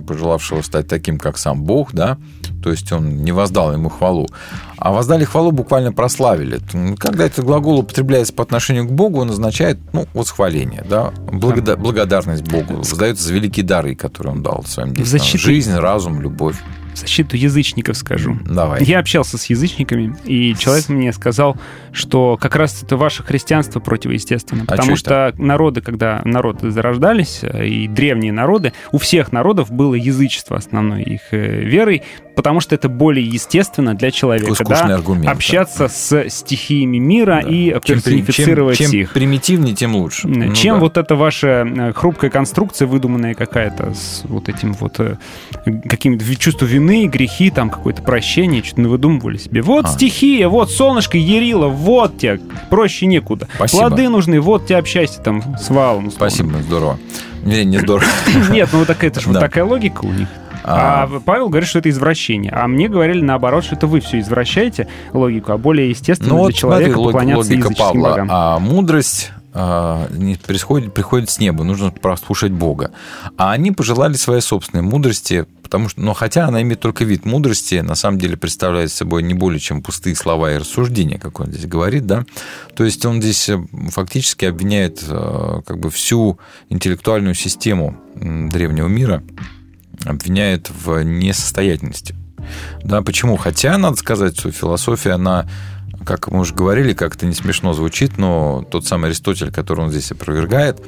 [0.07, 2.19] пожелавшего стать таким, как сам Бог, да,
[2.63, 4.29] то есть он не воздал ему хвалу.
[4.77, 6.61] А воздали хвалу буквально прославили.
[6.99, 12.43] Когда этот глагол употребляется по отношению к Богу, он означает, ну, восхваление, да, благода- благодарность
[12.47, 15.07] Богу, воздается за великие дары, которые он дал своим детям.
[15.19, 16.57] защиту- Жизнь, разум, любовь.
[16.97, 18.39] Защиту язычников скажу.
[18.45, 18.83] Давай.
[18.85, 21.57] Я общался с язычниками, и человек мне сказал,
[21.93, 24.63] что как раз это ваше христианство противоестественно.
[24.63, 29.71] А потому чё что народы, когда народы зарождались, э, и древние народы, у всех народов
[29.71, 32.03] было язычество основной их э, верой,
[32.37, 34.53] потому что это более естественно для человека.
[34.53, 35.33] Искусный да, аргумент, да.
[35.33, 37.49] общаться с стихиями мира Да.
[37.49, 39.13] и Чем, персонифицировать чем- чем их.
[39.13, 40.29] примитивнее, тем лучше.
[40.29, 40.81] Ну Чем да.
[40.81, 45.17] вот эта ваша э, хрупкая конструкция, выдуманная какая-то, с вот этим вот э,
[45.89, 49.63] каким-то ви- чувство вины, грехи, там какое-то прощение, что-то навыдумывали себе.
[49.63, 49.89] Вот А.
[49.89, 53.49] стихия, вот солнышко Ярила, вот тебе, проще некуда.
[53.57, 53.89] Спасибо.
[53.89, 56.09] Плоды нужны, вот тебе общайся там с валом.
[56.09, 56.11] условно.
[56.11, 56.99] Спасибо, здорово.
[57.45, 58.07] Не, не здорово.
[58.51, 59.41] Нет, ну вот такая, это же вот Да.
[59.41, 60.29] такая логика у них.
[60.67, 61.05] А.
[61.05, 62.53] А Павел говорит, что это извращение.
[62.53, 66.43] А мне говорили наоборот, что это вы все извращаете логику, а более естественно Ну для
[66.45, 68.09] вот смотри, человека лог- поклоняться логика Павла.
[68.11, 68.29] богам.
[68.31, 72.91] А мудрость а, не происходит, приходит с неба, нужно прослушать Бога.
[73.39, 77.77] А они пожелали своей собственной мудрости, потому что, но хотя она имеет только вид мудрости,
[77.77, 81.65] на самом деле представляет собой не более чем пустые слова и рассуждения, как он здесь
[81.65, 82.27] говорит, да.
[82.75, 83.59] То есть он здесь э,
[83.89, 86.39] фактически обвиняет э, как бы всю
[86.69, 89.23] интеллектуальную систему древнего мира,
[90.05, 92.15] обвиняет в несостоятельности.
[92.83, 93.37] Да, почему?
[93.37, 95.49] Хотя, надо сказать, что философия, она
[96.05, 99.91] как мы уже говорили, как это не смешно звучит, но тот самый Аристотель, который он
[99.91, 100.81] здесь опровергает,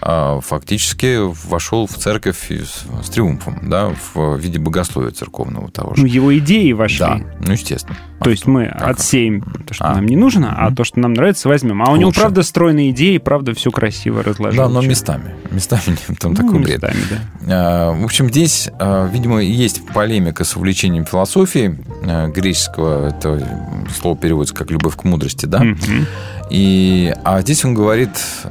[0.00, 1.18] фактически
[1.48, 6.02] вошел в церковь с, триумфом, да, в виде богословия церковного того же.
[6.02, 6.98] Ну, его идеи вошли.
[6.98, 7.96] Да, ну, естественно.
[8.20, 9.94] То есть мы как отсеем то, что а.
[9.94, 11.82] нам не нужно, а то, что нам нравится, возьмем.
[11.82, 12.00] А у Лучше.
[12.00, 14.64] него, правда, стройные идеи, правда, все красиво разложено.
[14.64, 15.34] Да, но местами.
[15.50, 16.82] Местами там ну, такой бред.
[16.82, 17.00] Местами,
[17.42, 17.92] да.
[17.92, 21.78] В общем, здесь, а, видимо, есть полемика с увлечением философии.
[22.04, 25.60] А, греческого это слово переводится как «любовь к мудрости», да?
[25.60, 26.06] Угу.
[26.50, 28.10] И, а здесь он говорит,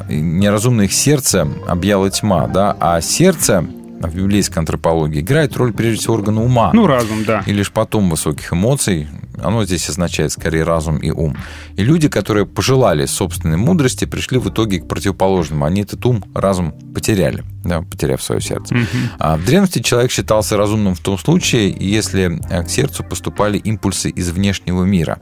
[0.09, 3.65] неразумное их сердце объяло тьма, да, а сердце
[4.07, 6.71] в библейской антропологии играет роль, прежде всего, органа ума.
[6.73, 7.43] Ну, разум, да.
[7.45, 9.07] И лишь потом высоких эмоций.
[9.41, 11.35] Оно здесь означает скорее разум и ум.
[11.75, 15.65] И люди, которые пожелали собственной мудрости, пришли в итоге к противоположному.
[15.65, 18.75] Они этот ум, разум потеряли, да, потеряв свое сердце.
[18.75, 18.83] Угу.
[19.19, 24.29] А в древности человек считался разумным в том случае, если к сердцу поступали импульсы из
[24.29, 25.19] внешнего мира.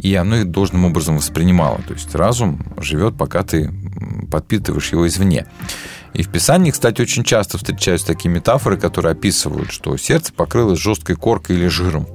[0.00, 1.80] И оно их должным образом воспринимало.
[1.86, 3.72] То есть разум живет, пока ты
[4.30, 5.46] подпитываешь его извне.
[6.18, 11.14] И в Писании, кстати, очень часто встречаются такие метафоры, которые описывают, что сердце покрылось жесткой
[11.14, 12.08] коркой или жиром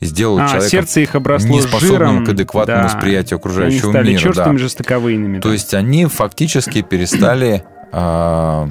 [0.00, 2.88] и сделало а, человека сердце их обросло неспособным жиром, к адекватному да.
[2.88, 4.20] восприятию окружающего они стали мира.
[4.22, 4.62] черствыми, да.
[4.62, 5.40] жестоковыйными.
[5.40, 5.52] То да.
[5.52, 8.70] есть они фактически перестали а,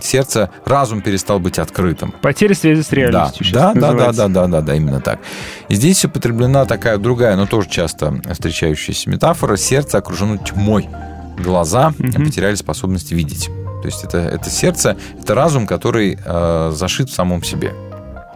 [0.00, 2.14] сердце, разум перестал быть открытым.
[2.22, 3.46] Потеря связи с реальностью.
[3.52, 5.18] Да, да, да, да, да, да, да, именно так.
[5.68, 10.88] И здесь употреблена такая другая, но тоже часто встречающаяся метафора: сердце окружено тьмой,
[11.36, 12.12] глаза угу.
[12.12, 13.50] потеряли способность видеть.
[13.80, 17.72] То есть это, это сердце, это разум, который э, зашит в самом себе.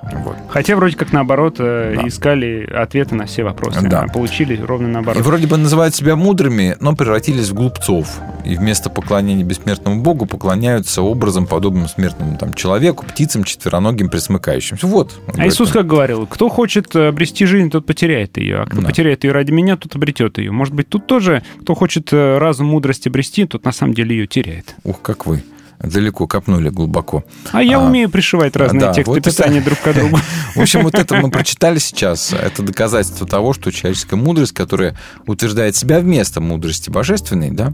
[0.02, 0.36] Вот.
[0.48, 2.08] Хотя вроде как наоборот э, да.
[2.08, 4.02] искали ответы на все вопросы, да.
[4.02, 5.20] а получили ровно наоборот.
[5.20, 8.18] И вроде бы называют себя мудрыми, но превратились в глупцов.
[8.44, 14.86] И вместо поклонения бессмертному Богу поклоняются образом, подобным смертному там, человеку, птицам, четвероногим, присмыкающимся.
[14.86, 15.18] Вот.
[15.36, 18.88] А Иисус как говорил, кто хочет э, обрести жизнь, тот потеряет ее, а кто да.
[18.88, 20.50] потеряет ее ради меня, тот обретет ее.
[20.50, 24.26] Может быть, тут тоже, кто хочет э, разум, мудрость обрести, тот на самом деле ее
[24.26, 24.74] теряет.
[24.82, 25.42] Ух, как вы
[25.82, 27.24] далеко копнули глубоко.
[27.52, 29.66] А я а, умею пришивать разные да, тексты вот Писания это...
[29.66, 30.18] друг к другу.
[30.56, 32.32] В общем, вот это мы прочитали сейчас.
[32.32, 37.72] Это доказательство того, что человеческая мудрость, которая утверждает себя вместо мудрости божественной, да,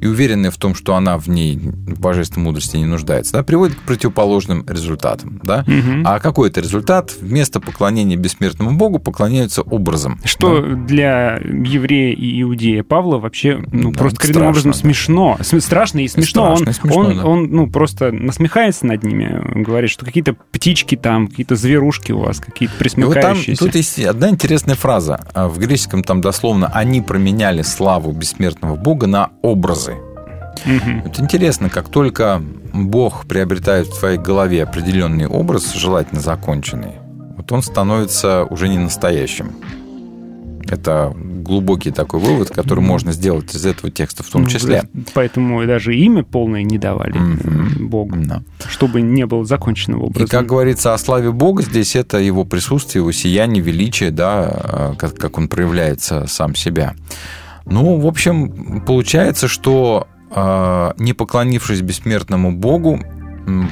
[0.00, 3.76] и уверенная в том, что она в ней, в божественной мудрости не нуждается, да, приводит
[3.76, 5.40] к противоположным результатам.
[5.42, 5.64] Да?
[5.66, 6.02] Угу.
[6.04, 7.14] А какой это результат?
[7.20, 10.20] Вместо поклонения бессмертному Богу поклоняются образом.
[10.24, 10.74] Что да?
[10.74, 14.78] для еврея и иудея Павла вообще ну, да, просто коренным образом да.
[14.78, 15.38] смешно.
[15.40, 16.56] Страшно и смешно.
[16.56, 17.24] Страшно, он, смешно он, да.
[17.24, 22.40] он ну, просто насмехается над ними, говорит, что какие-то птички там, какие-то зверушки у вас,
[22.40, 23.50] какие-то присмыкающиеся.
[23.50, 25.20] вот там, тут есть одна интересная фраза.
[25.34, 29.94] А в греческом там дословно «они променяли славу бессмертного Бога на образы».
[30.64, 31.02] Угу.
[31.04, 32.42] Вот интересно, как только
[32.72, 36.92] Бог приобретает в твоей голове определенный образ, желательно законченный,
[37.36, 39.52] вот он становится уже не настоящим.
[40.68, 44.84] Это глубокий такой вывод, который можно сделать из этого текста в том ну, числе.
[45.14, 47.84] Поэтому даже имя полное не давали mm-hmm.
[47.84, 48.42] Богу, да.
[48.68, 50.24] чтобы не было законченного образа.
[50.24, 54.94] И как говорится о славе Бога, здесь это его присутствие, его сияние, величие, да, а,
[54.98, 56.94] как, как он проявляется сам себя.
[57.64, 63.00] Ну, в общем, получается, что а, не поклонившись бессмертному Богу,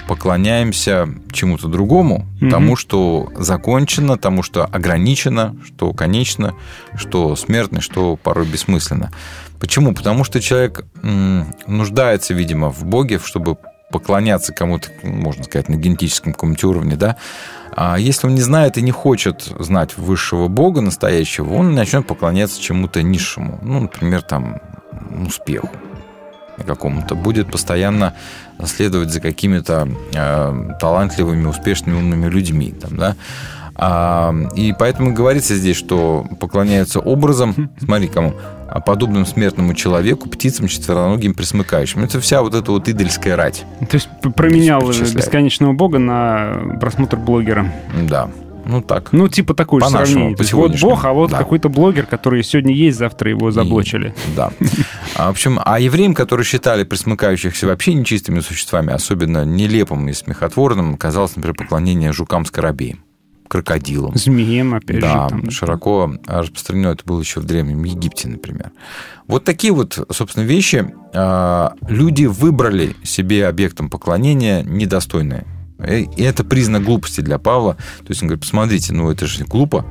[0.09, 2.51] поклоняемся чему-то другому, угу.
[2.51, 6.55] тому, что закончено, тому, что ограничено, что конечно,
[6.97, 9.11] что смертно, что порой бессмысленно.
[9.59, 9.95] Почему?
[9.95, 10.85] Потому что человек
[11.67, 13.57] нуждается, видимо, в Боге, чтобы
[13.91, 17.17] поклоняться кому-то, можно сказать, на генетическом каком-то уровне, да,
[17.77, 22.61] а если он не знает и не хочет знать высшего Бога настоящего, он начнет поклоняться
[22.61, 24.61] чему-то низшему, ну, например, там,
[25.27, 25.71] успеху
[26.63, 28.15] какому-то, будет постоянно
[28.65, 32.73] следовать за какими-то э, талантливыми, успешными, умными людьми.
[32.73, 33.17] Там, да?
[33.77, 38.35] а, и поэтому говорится здесь, что поклоняются образом, смотри, кому,
[38.69, 42.05] а подобным смертному человеку, птицам, четвероногим, присмыкающим.
[42.05, 43.65] Это вся вот эта вот идольская рать.
[43.81, 47.73] То есть променял бесконечного бога на просмотр блогера.
[48.09, 48.31] Да.
[48.67, 49.13] Ну так.
[49.13, 50.37] Ну типа такое по же сравнение.
[50.53, 51.39] Вот бог, а вот да.
[51.39, 54.15] какой-то блогер, который сегодня есть, завтра его заблочили.
[54.33, 54.51] И, да.
[55.17, 60.97] А, в общем, а евреям, которые считали присмыкающихся вообще нечистыми существами, особенно нелепым и смехотворным,
[60.97, 63.05] казалось, например, поклонение жукам-скоробеям
[63.49, 64.17] крокодилам.
[64.17, 65.29] Змеем, опять Да, же.
[65.29, 65.51] там.
[65.51, 68.73] широко распространено это было еще в Древнем Египте, например.
[69.29, 75.45] Вот такие вот, собственно, вещи а, люди выбрали себе объектом поклонения недостойные.
[75.87, 77.75] И и это признак глупости для Павла.
[77.75, 79.85] То есть он говорит, посмотрите, ну это же глупо.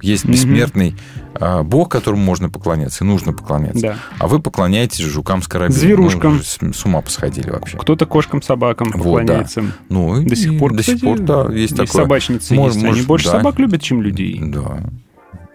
[0.00, 0.94] Есть бессмертный
[1.34, 3.80] а, бог, которому можно поклоняться, и нужно поклоняться.
[3.82, 3.96] Да.
[4.18, 5.72] А вы поклоняетесь жукам скоробеям.
[5.80, 6.36] Зверушкам.
[6.36, 7.78] Ну, с, с ума посходили вообще.
[7.78, 9.64] Кто-то кошкам, собакам Вот, поклоняется.
[9.88, 12.04] Ну, До сих пор, до сих пор, да, есть такое.
[12.04, 12.76] собачницы Мож- есть.
[12.76, 13.32] Они может, больше да.
[13.38, 14.40] собак любят, чем людей.
[14.40, 14.84] Да.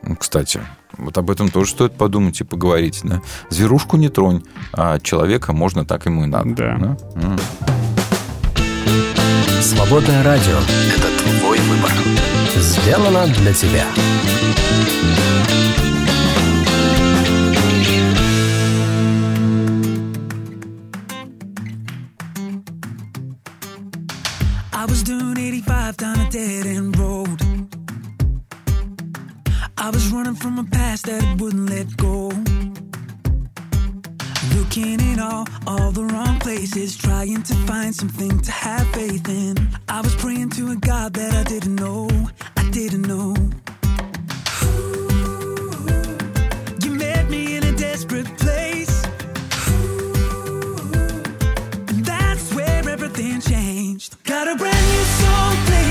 [0.05, 0.59] Ну, Кстати,
[0.97, 2.99] вот об этом тоже стоит подумать и поговорить.
[3.03, 3.21] Да?
[3.49, 4.43] Зверушку не тронь,
[4.73, 6.49] а человека можно так ему и надо.
[6.53, 6.97] Да.
[7.15, 7.39] М.
[9.76, 10.59] Свободное радио.
[10.95, 11.91] Это твой выбор.
[12.55, 13.86] Сделано для тебя.
[24.71, 27.41] I was doing 85 down a dead end road.
[29.78, 32.32] I was running from a past that wouldn't let go.
[34.76, 39.55] Looking in all, all the wrong places, trying to find something to have faith in.
[39.88, 42.09] I was praying to a God that I didn't know,
[42.57, 43.36] I didn't know.
[46.82, 49.05] You met me in a desperate place.
[51.89, 54.15] And that's where everything changed.
[54.24, 55.82] Got a brand new song playing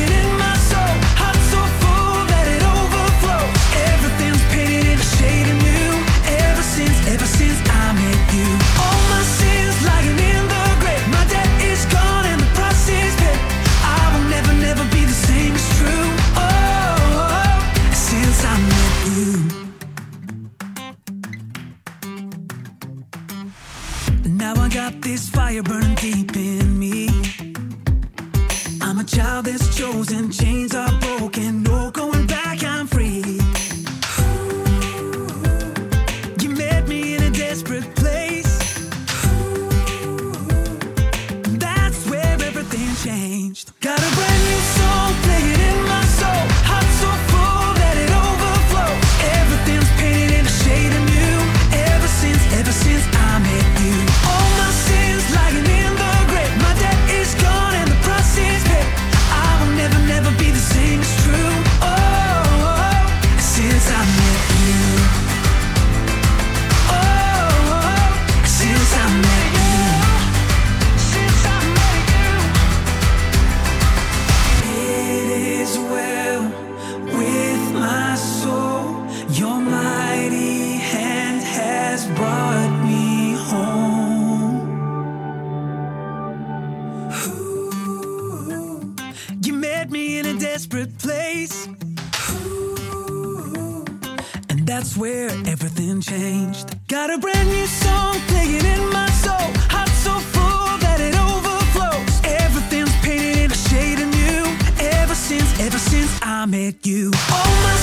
[25.12, 27.06] this fire burning deep in me.
[28.80, 32.22] I'm a child that's chosen, chains are broken, no going
[96.03, 96.76] changed.
[96.88, 99.48] Got a brand new song playing in my soul.
[99.70, 102.14] Heart so full that it overflows.
[102.42, 104.44] Everything's painted in a shade of new.
[105.00, 107.12] Ever since, ever since I met you.
[107.30, 107.82] All my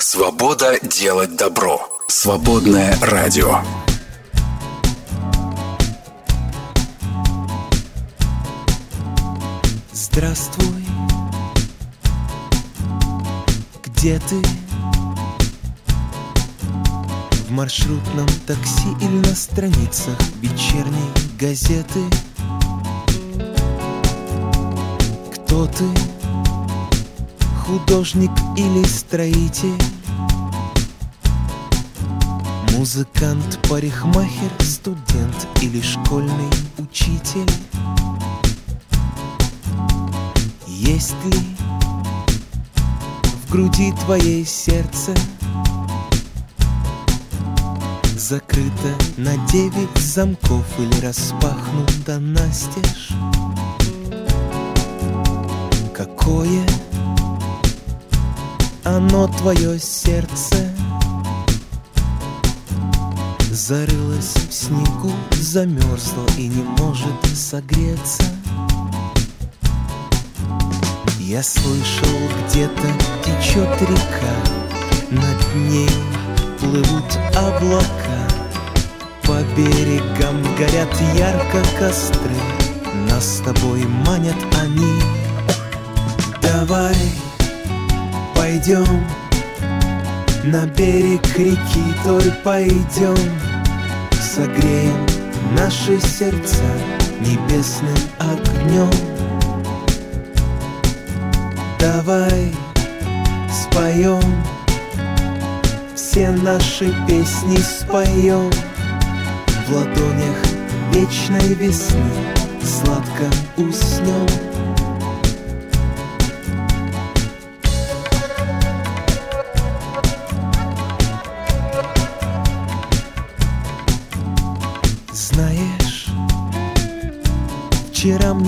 [0.00, 1.86] Свобода делать добро.
[2.08, 3.58] Свободное радио.
[9.92, 10.86] Здравствуй,
[13.84, 14.42] где ты?
[17.46, 22.00] В маршрутном такси или на страницах вечерней газеты?
[25.30, 26.19] Кто ты?
[27.70, 29.80] Художник или строитель?
[32.76, 37.48] Музыкант, парикмахер, студент или школьный учитель?
[40.66, 41.38] Есть ли
[43.46, 45.14] в груди твоей сердце
[48.16, 53.10] Закрыто на девять замков или распахнуто настежь
[55.94, 56.66] Какое
[58.96, 60.56] оно твое сердце.
[63.50, 68.24] Зарылось в снегу, замерзло и не может согреться.
[71.18, 72.18] Я слышал,
[72.48, 72.88] где-то
[73.24, 74.34] течет река,
[75.10, 75.90] над ней
[76.58, 78.20] плывут облака.
[79.22, 82.34] По берегам горят ярко костры
[83.08, 85.00] Нас с тобой манят они.
[86.42, 86.96] Давай
[88.40, 88.86] пойдем.
[90.44, 93.16] На берег реки той пойдем.
[94.18, 95.06] Согреем
[95.52, 96.64] наши сердца
[97.20, 98.90] небесным огнем.
[101.78, 102.54] Давай
[103.52, 104.22] споем.
[105.94, 108.50] Все наши песни споем.
[109.66, 110.38] В ладонях
[110.94, 112.10] вечной весны
[112.62, 113.24] сладко
[113.58, 114.49] уснем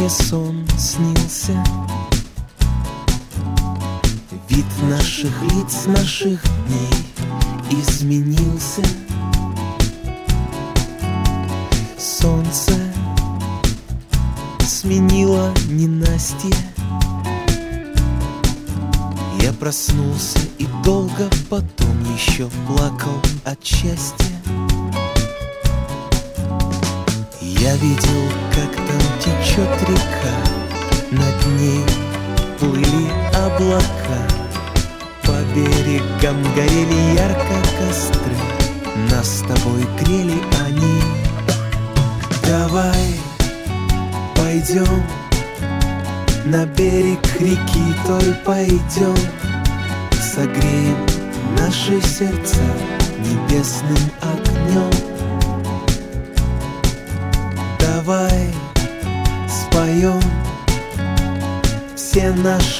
[0.03, 1.65] мне сон снился.
[4.49, 6.91] Вид наших лиц, наших дней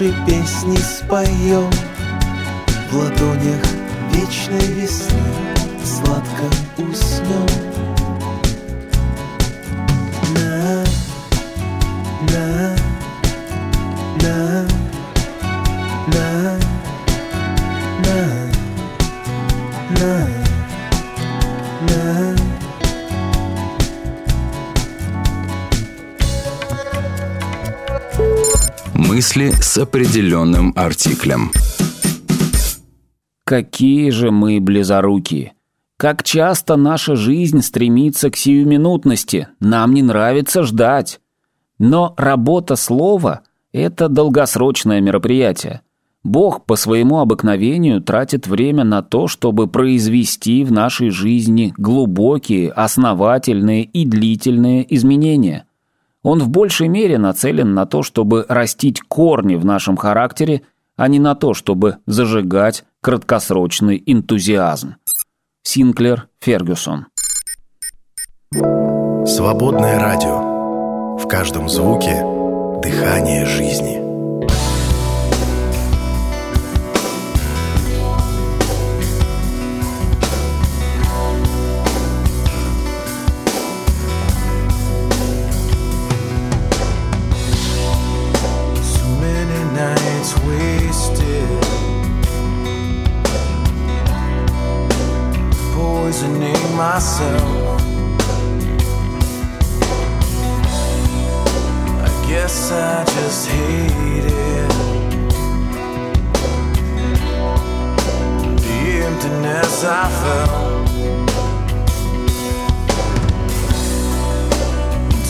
[0.03, 1.92] наши песни споем
[29.35, 31.53] Мысли с определенным артиклем.
[33.45, 35.55] Какие же мы близорукие!
[35.97, 41.19] Как часто наша жизнь стремится к сиюминутности, нам не нравится ждать.
[41.79, 43.41] Но работа слова–
[43.73, 45.81] это долгосрочное мероприятие.
[46.23, 53.85] Бог по своему обыкновению тратит время на то, чтобы произвести в нашей жизни глубокие, основательные
[53.85, 55.65] и длительные изменения.
[56.23, 60.63] Он в большей мере нацелен на то, чтобы растить корни в нашем характере,
[60.97, 64.97] а не на то, чтобы зажигать краткосрочный энтузиазм.
[65.65, 67.07] Синклер Фергюсон
[69.27, 71.17] Свободное радио.
[71.17, 72.23] В каждом звуке
[72.83, 74.02] дыхание жизни.
[96.95, 97.81] Myself.
[102.05, 104.73] I guess I just hate it.
[108.65, 110.87] The emptiness I felt.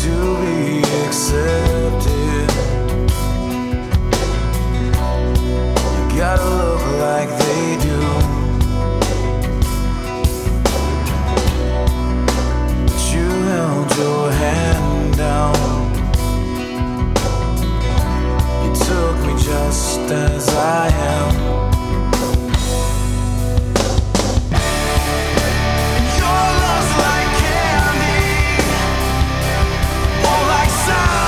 [0.02, 2.50] To be accepted.
[5.96, 7.51] You gotta look like they
[18.92, 21.34] took me just as I am.
[26.18, 28.24] Your love's like candy,
[30.30, 31.21] or like something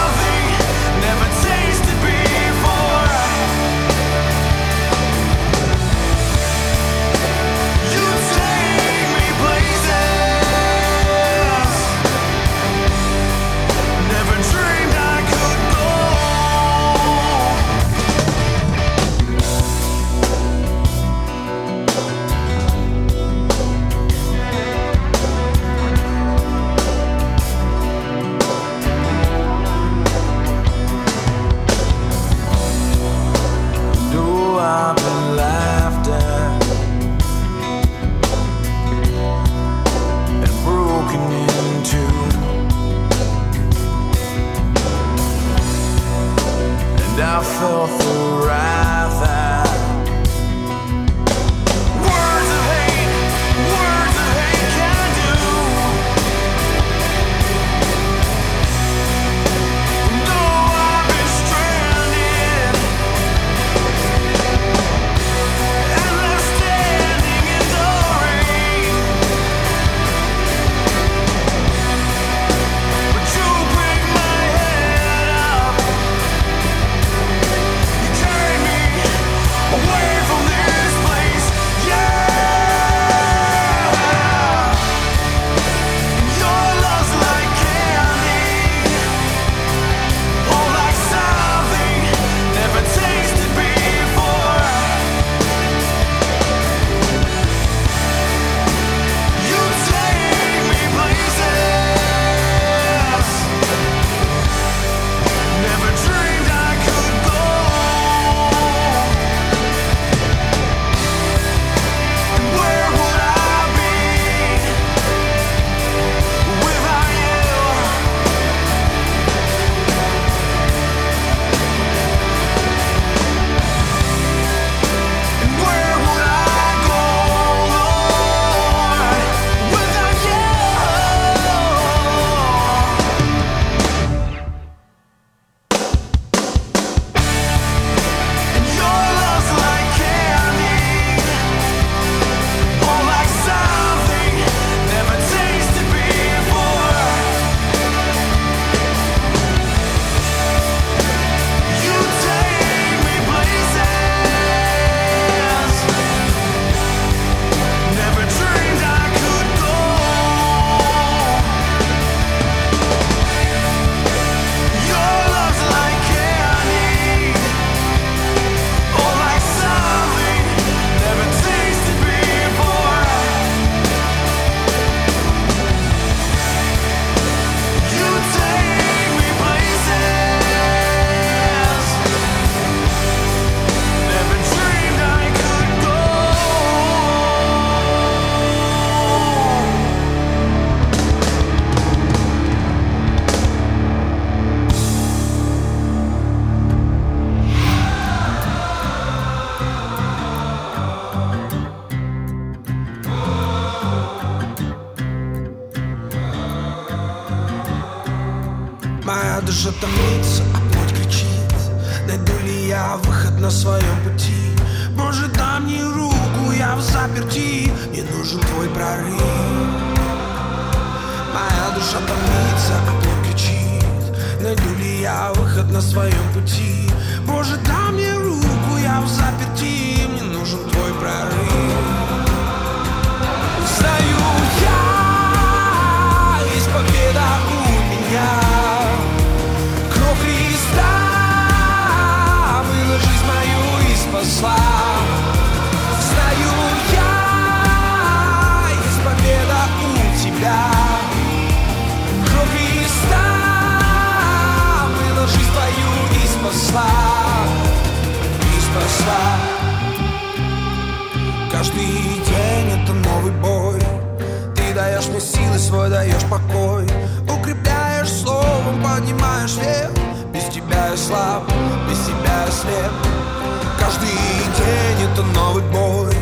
[275.55, 276.13] повод мой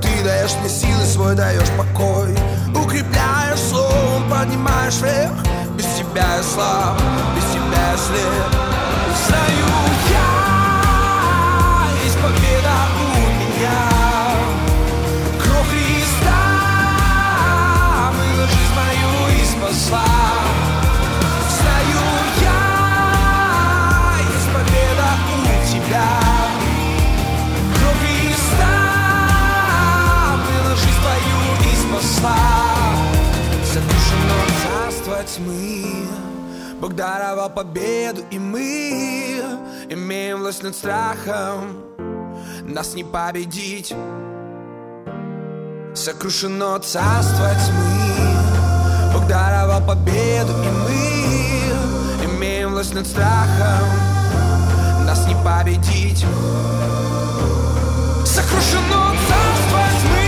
[0.00, 2.34] Ты даешь мне силы, свой даешь покой.
[2.74, 5.32] Укрепляешь словом, поднимаешь вверх.
[5.76, 6.98] Без тебя я слаб,
[7.36, 8.52] без тебя я слеп.
[9.26, 9.66] Знаю
[10.10, 10.41] я
[35.36, 36.06] тьмы
[36.80, 39.42] Бог даровал победу, и мы
[39.88, 41.84] Имеем власть над страхом
[42.64, 43.94] Нас не победить.
[45.94, 53.86] Сокрушено царство тьмы Бог даровал победу, и мы Имеем власть над страхом
[55.06, 56.24] Нас не победить.
[58.24, 60.21] Сокрушено царство тьмы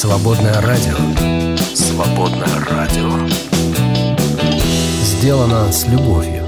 [0.00, 0.94] «Свободное радио».
[1.74, 3.28] Свободное радио.
[5.02, 6.42] Сделано с любовью.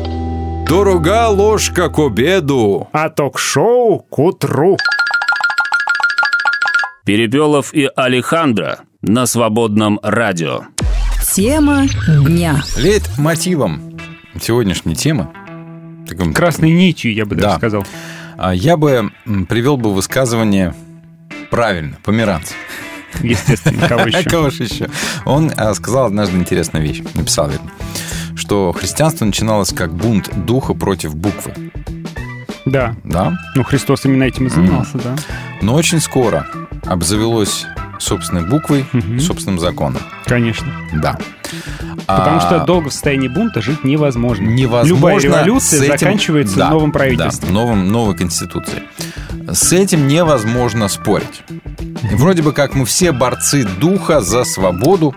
[0.66, 2.88] Дорога ложка к обеду.
[2.92, 4.78] А ток-шоу к утру.
[7.05, 10.62] Перепелов и Алехандро на свободном радио.
[11.34, 11.82] Тема
[12.26, 12.62] дня.
[12.78, 13.98] Лет мотивом
[14.40, 15.28] сегодняшней темы.
[16.09, 17.57] таким- Красной нитью, я бы даже Да.
[17.59, 17.86] сказал.
[18.38, 19.11] А, Я бы
[19.50, 20.74] привел бы высказывание
[21.50, 22.53] правильно, померанц.
[23.22, 24.22] Естественно, кого еще?
[24.28, 24.88] Кого еще?
[25.24, 27.70] Он а, сказал однажды интересную вещь, написал, вернее,
[28.36, 31.52] что христианство начиналось как бунт духа против буквы,
[32.64, 32.94] Да.
[33.04, 33.36] да?
[33.54, 35.16] Ну, Христос именно этим и занимался, да.
[35.60, 36.46] Но очень скоро
[36.86, 37.66] обзавелось
[37.98, 39.20] собственной буквой, Мгм.
[39.20, 40.00] собственным законом.
[40.26, 40.66] Конечно.
[40.92, 41.16] Да.
[42.06, 44.42] Потому А, что долго в состоянии бунта жить невозможно.
[44.44, 47.48] невозможно Любая революция этим- заканчивается Да, новым правительством.
[47.50, 48.82] да, новым, новой конституцией.
[49.52, 51.42] С этим невозможно спорить.
[52.12, 55.14] И вроде бы как мы все борцы духа за свободу,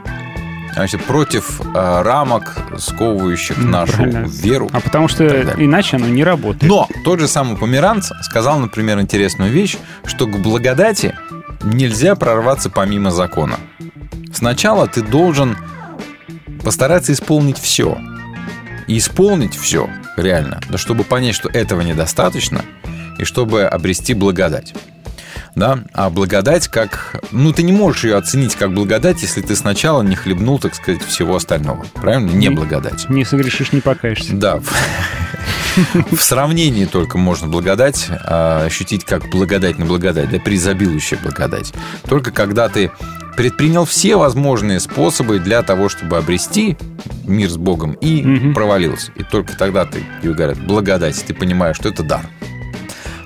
[0.75, 4.25] значит, против э, рамок, сковывающих М, нашу правильно.
[4.27, 4.69] веру.
[4.71, 5.25] А потому что
[5.57, 6.63] иначе оно не работает.
[6.63, 9.75] Но тот же самый Померанц сказал, например, интересную вещь,
[10.05, 11.13] что к благодати
[11.63, 13.57] нельзя прорваться помимо закона.
[14.33, 15.57] Сначала ты должен
[16.63, 17.97] постараться исполнить все.
[18.87, 22.61] И исполнить все реально, да, чтобы понять, что этого недостаточно,
[23.17, 24.73] и чтобы обрести благодать.
[25.55, 25.79] Да?
[25.93, 27.21] А благодать как...
[27.31, 31.01] Ну, ты не можешь ее оценить как благодать, если ты сначала не хлебнул, так сказать,
[31.03, 31.85] всего остального.
[31.93, 32.29] Правильно?
[32.31, 33.09] Не Не- благодать.
[33.09, 34.33] Не согрешишь, не покаешься.
[34.35, 34.59] Да.
[36.11, 41.73] В сравнении только можно благодать а, ощутить как благодать на благодать, да, преизобилующая благодать.
[42.07, 42.91] Только когда ты
[43.35, 46.77] предпринял все возможные способы для того, чтобы обрести
[47.25, 48.53] мир с Богом и Мгм.
[48.53, 49.11] провалился.
[49.17, 52.21] И только тогда ты, говорят, благодать, ты понимаешь, что это дар.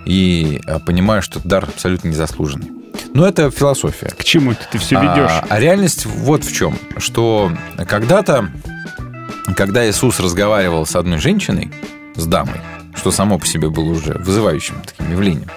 [0.06, 2.72] И а, понимаешь, что дар абсолютно незаслуженный.
[3.14, 4.08] Но это философия.
[4.10, 5.32] К чему это ты все А, ведешь?
[5.50, 7.52] А, реальность вот в чем, что
[7.88, 8.50] когда-то,
[9.56, 11.72] когда Иисус разговаривал с одной женщиной,
[12.16, 12.60] с дамой,
[12.95, 15.50] что само по себе было уже вызывающим таким явлением.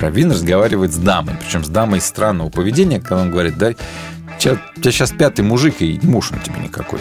[0.00, 4.58] Раввин разговаривает с дамой, причем с дамой странного поведения, когда он говорит, да, у тебя
[4.82, 7.00] сейчас пятый мужик, и муж он тебе никакой.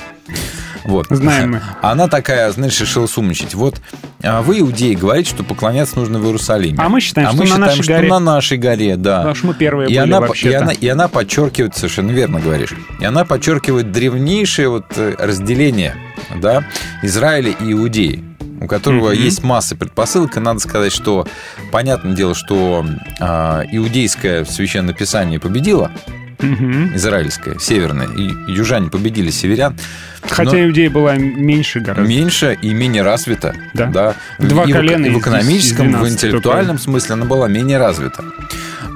[0.83, 1.07] Вот.
[1.09, 1.61] Знаем мы.
[1.81, 3.53] Она такая, знаешь, решила сумничать.
[3.53, 3.81] Вот
[4.21, 6.77] а вы, иудеи, говорите, что поклоняться нужно в Иерусалиме.
[6.77, 8.09] А мы считаем, А что мы на считаем, нашей что горе.
[8.09, 9.17] на нашей горе, да.
[9.17, 12.73] Потому что мы первые и были она, и, она, и она подчеркивает, совершенно верно говоришь,
[12.99, 15.95] и она подчеркивает древнейшее вот э, разделение
[16.35, 16.65] да,
[17.01, 18.25] Израиля и Иудеи
[18.61, 19.23] у которого Мгм.
[19.23, 21.25] есть масса предпосылок, и надо сказать, что
[21.71, 22.85] понятное дело, что
[23.21, 25.91] а, иудейское священное писание победило,
[26.39, 26.95] Мгм.
[26.95, 29.75] израильское, северное, и южане победили северян.
[30.21, 32.07] Хотя иудея была меньше гораздо.
[32.09, 33.53] меньше и менее развита.
[33.73, 34.15] Да.
[34.39, 37.77] Два и в- колена и в из- экономическом, в 12 интеллектуальном смысле она была менее
[37.77, 38.23] развита.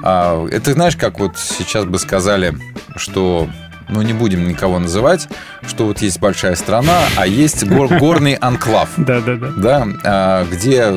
[0.02, 2.54] А, это знаешь, как вот сейчас бы сказали,
[2.96, 3.48] что
[3.88, 5.28] ну не будем никого называть,
[5.66, 8.88] что вот есть большая страна, а есть гор- горный анклав.
[8.96, 9.48] Да, да, да.
[9.56, 10.94] Да, а, где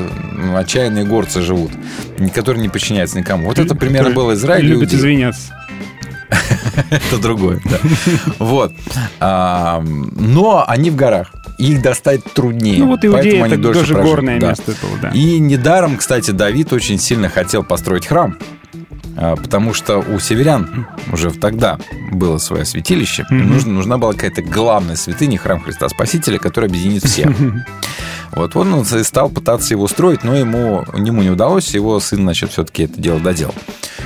[0.55, 1.71] отчаянные горцы живут,
[2.33, 3.47] которые не подчиняются никому.
[3.47, 4.73] Вот это примерно было Израиль.
[4.73, 4.97] Иудея.
[4.99, 5.53] извиняться.
[6.89, 7.77] Это другое, да.
[8.39, 8.73] Вот.
[9.19, 11.31] А, Но они в горах.
[11.57, 12.79] Их достать труднее.
[12.79, 15.09] Ну вот поэтому Иудея это тоже горное место было, да.
[15.09, 18.37] И недаром, кстати, Давид очень сильно хотел построить храм.
[19.17, 21.79] А, Потому что у северян уже тогда
[22.11, 23.25] было свое святилище.
[23.29, 27.29] нужна, нужна была какая-то главная святыня, храм Христа Спасителя, который объединит всех.
[28.31, 31.73] Вот он и стал пытаться его строить, но ему, ему не удалось.
[31.73, 33.55] Его сын, значит, все-таки это дело доделал.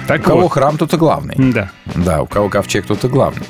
[0.08, 0.52] Так у кого вот.
[0.52, 1.36] храм, тот и главный.
[1.38, 1.72] Да.
[1.96, 3.46] Да, у кого ковчег, тот и главный.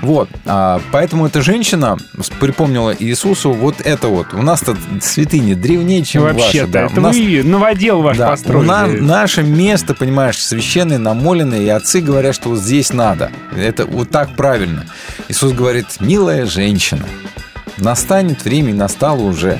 [0.00, 1.96] Вот, а, поэтому эта женщина
[2.38, 4.32] припомнила Иисусу вот это вот.
[4.32, 6.22] У нас-то святыни древнее, чем.
[6.22, 6.82] Вообще-то, да.
[6.86, 8.66] это У нас- вы новодел ваш да, построили.
[8.66, 13.32] на- наше место, понимаешь, священное, намоленное, и отцы говорят, что вот здесь надо.
[13.56, 14.84] Это вот так правильно.
[15.28, 17.04] Иисус говорит, милая женщина,
[17.78, 19.58] настанет время, и настало уже.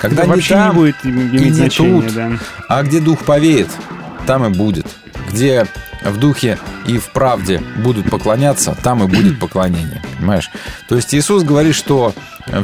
[0.00, 2.30] Когда Да не вообще там, не будет и иметь не значения, тут, да.
[2.68, 3.68] а где дух повеет,
[4.26, 4.86] там и будет.
[5.30, 5.66] Где
[6.04, 6.58] в духе
[6.88, 10.02] и в правде будут поклоняться, там и будет поклонение.
[10.18, 10.50] Понимаешь?
[10.88, 12.12] То есть Иисус говорит, что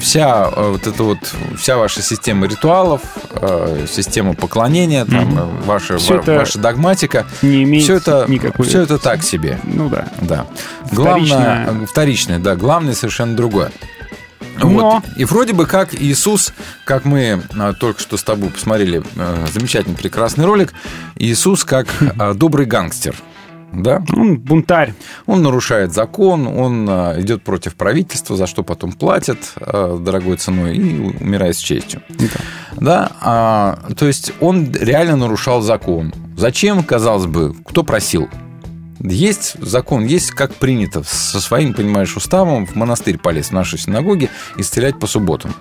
[0.00, 1.18] вся э, вот эта вот
[1.58, 3.02] вся ваша система ритуалов,
[3.32, 8.66] э, система поклонения, там, э, ваша, Всё ва- ваша догматика, Не имеет все это, никакой...
[8.66, 9.60] все это так себе.
[9.64, 10.08] Ну да.
[10.20, 10.46] Да.
[10.90, 11.64] Вторичное.
[11.66, 13.70] Главное, вторичное, да, главное совершенно другое.
[14.56, 15.04] Но- Вот.
[15.16, 16.52] И вроде бы как Иисус,
[16.84, 17.42] как мы
[17.80, 19.02] только что с тобой посмотрели
[19.52, 20.72] замечательный прекрасный ролик,
[21.16, 21.88] Иисус как
[22.36, 23.14] добрый гангстер.
[23.76, 24.02] Да?
[24.12, 24.94] Он бунтарь.
[25.26, 30.76] Он нарушает закон, он а, идет против правительства, за что потом платят а, дорогой ценой
[30.76, 32.02] и умирает с честью.
[32.72, 36.12] Да, а, то есть он реально нарушал закон.
[36.36, 38.28] Зачем, казалось бы, кто просил?
[39.00, 41.02] Есть закон, есть как принято.
[41.04, 45.54] Со своим, понимаешь, уставом в монастырь полез в нашей синагоге и стрелять по субботам.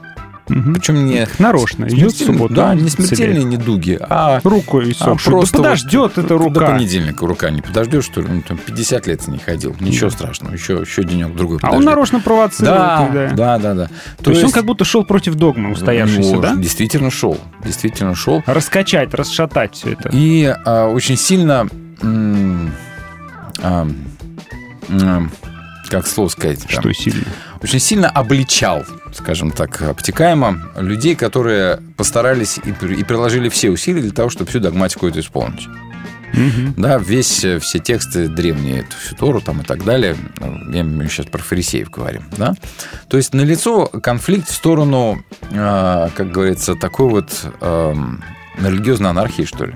[0.53, 0.75] Мгм.
[0.75, 1.85] Причем не Нарочно.
[1.85, 2.53] Идет субботу.
[2.53, 3.07] Да, не стреляет.
[3.17, 5.37] смертельные недуги, а Рукой а сохшую.
[5.37, 6.67] просто да вот подождет эта До рука.
[6.67, 8.27] понедельника рука не подождешь, что ли?
[8.29, 9.75] Ну, там 50 лет не ходил.
[9.79, 10.53] Ничего страшного.
[10.53, 11.85] Еще, еще денек другой А он подождет.
[11.85, 12.77] нарочно провоцирует.
[12.77, 13.29] да, тогда.
[13.35, 13.89] да, да, да.
[14.23, 16.55] То, есть, он как будто шел против догмы устоявшейся, ну, да?
[16.55, 17.37] Действительно шел.
[17.63, 18.43] Действительно шел.
[18.45, 20.09] Раскачать, расшатать все это.
[20.13, 21.67] И а, очень сильно...
[22.01, 22.71] м,
[23.61, 23.87] а,
[24.89, 25.31] м,
[25.89, 26.59] как слово сказать?
[26.61, 27.23] там, Что сильно?
[27.63, 28.83] Очень сильно обличал,
[29.13, 34.59] скажем так, обтекаемо, людей, которые постарались и, и приложили все усилия для того, чтобы всю
[34.59, 35.67] догматику эту исполнить.
[36.33, 36.73] Мгм.
[36.77, 40.15] Да, весь, э, все тексты древние, эту всю Тору там и так далее.
[40.41, 42.55] Я сейчас про фарисеев говорим, да.
[43.07, 47.29] То есть налицо конфликт в сторону, э, как говорится, такой вот
[47.61, 48.23] эм,
[48.59, 49.75] религиозной анархии, что ли,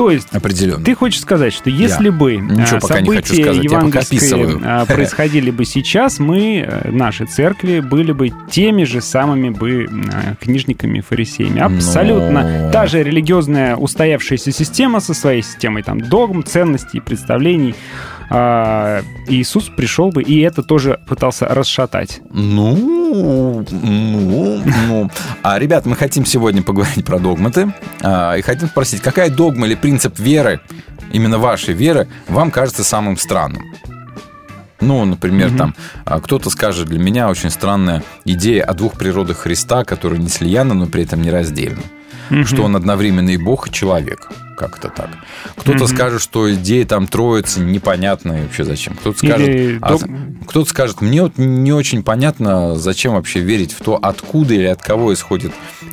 [0.00, 0.82] То есть определенно.
[0.82, 2.10] Ты хочешь сказать, что если Я.
[2.12, 6.90] бы Ничего а, пока не хочу события сказать, евангельские а, происходили бы сейчас, мы, э,
[6.90, 11.60] наши церкви, были бы теми же самыми бы а, книжниками-фарисеями.
[11.60, 17.74] Абсолютно Но- та же религиозная устоявшаяся система со своей системой там догм, ценностей, представлений.
[18.32, 22.20] А, Иисус пришел бы и это тоже пытался расшатать.
[22.30, 25.10] Ну, ну, ну.
[25.42, 27.72] А, ребят, мы хотим сегодня поговорить про догматы.
[28.02, 30.60] а, и хотим спросить, какая догма или принцип веры,
[31.12, 33.62] именно вашей веры, вам кажется самым странным?
[34.80, 35.74] Ну, например, там
[36.04, 40.74] а, кто-то скажет, для меня очень странная идея о двух природах Христа, которые не слияны,
[40.74, 41.20] но при этом
[42.30, 42.46] нераздельны.
[42.46, 44.28] Что он одновременно и Бог, и человек.
[44.56, 45.08] Как-то так.
[45.56, 48.94] Кто-то скажет, что идея там троицы непонятная вообще зачем.
[48.94, 49.96] Кто-то скажет, Или а
[50.46, 54.82] кто-то скажет, мне вот не очень понятно, зачем вообще верить в то, откуда или от
[54.82, 55.52] кого исходит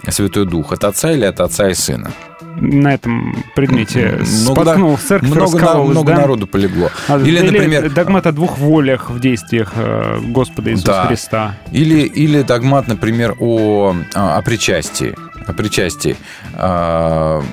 [0.10, 0.74] Святой Дух.
[0.74, 2.12] От Отца или от Отца и Сына.
[2.60, 6.18] На этом предмете Много споткнул церковь, много, на- много да?
[6.22, 6.90] народу полегло.
[7.08, 11.06] А, Или, например, догмат о двух волях в действиях э, Господа Иисуса Да.
[11.06, 11.56] Христа.
[11.72, 15.16] Или, или догмат, например, о, а, о причастии.
[15.54, 16.18] Причастии.
[16.54, 17.44] А,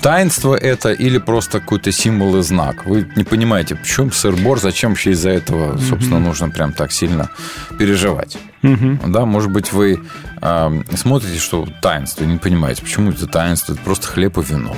[0.00, 2.86] Таинство это или просто какой-то символ и знак.
[2.86, 7.30] Вы не понимаете, почему сыр-бор, зачем вообще из-за этого, собственно, нужно прям так сильно
[7.78, 8.38] переживать.
[8.62, 9.12] Мгм.
[9.12, 10.00] Да, может быть, вы
[10.40, 14.76] а, смотрите, что таинство, и не понимаете, почему это таинство, это просто хлеб и вино.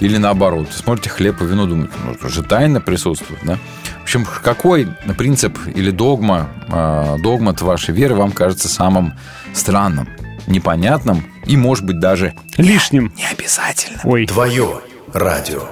[0.00, 3.58] Или наоборот, смотрите хлеб и вино, думаете, ну, это же тайна присутствует, да?
[4.00, 4.86] В общем, какой
[5.16, 9.14] принцип или догма, а, догмат вашей веры вам кажется самым
[9.54, 10.08] странным,
[10.46, 13.12] непонятным и, может быть, даже Лишним.
[13.16, 14.00] не обязательно?
[14.04, 14.26] Ой.
[14.26, 14.80] Твое
[15.12, 15.68] радио.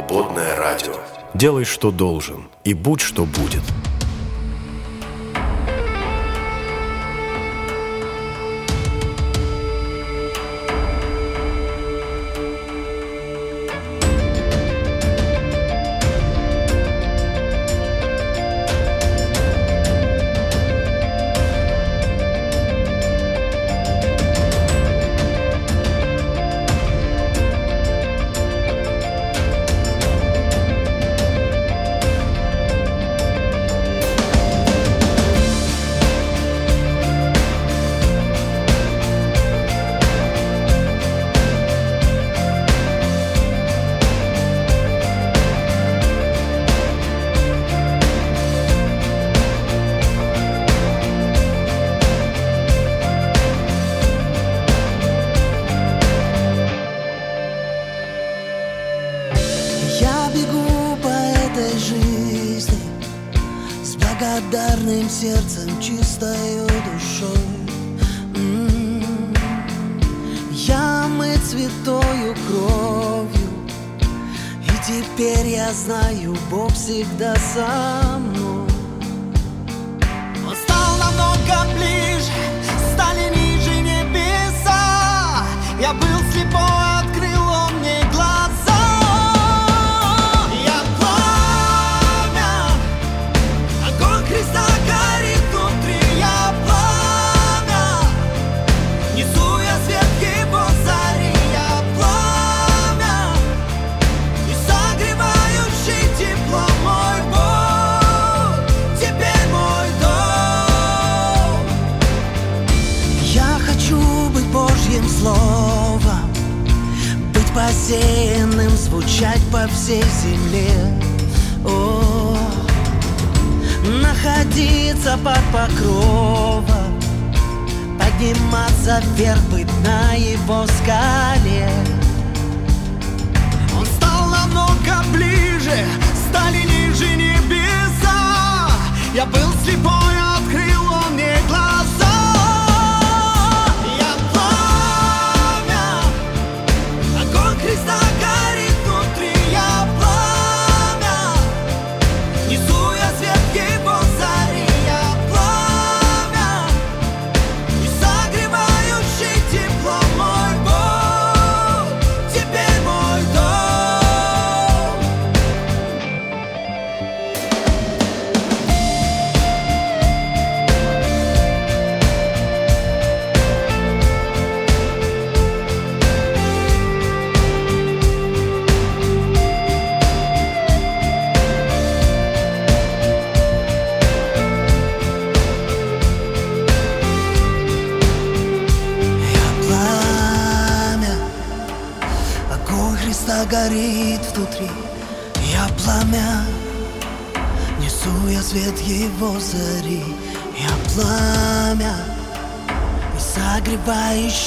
[0.00, 0.94] Свободное радио.
[1.34, 3.62] Делай, что должен, и будь, что будет.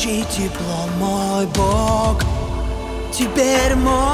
[0.03, 2.21] Лучи тепло, мой Бог,
[3.13, 4.12] теперь мой.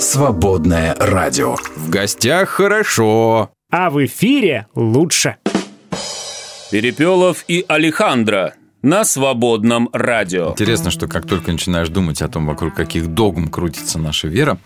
[0.00, 1.56] «Свободное радио».
[1.76, 3.50] В гостях хорошо.
[3.70, 5.36] А в эфире лучше.
[6.70, 10.52] Перепелов и Алехандро на свободном радио.
[10.52, 14.56] Интересно, что как только начинаешь думать о том, вокруг каких догм крутится наша вера,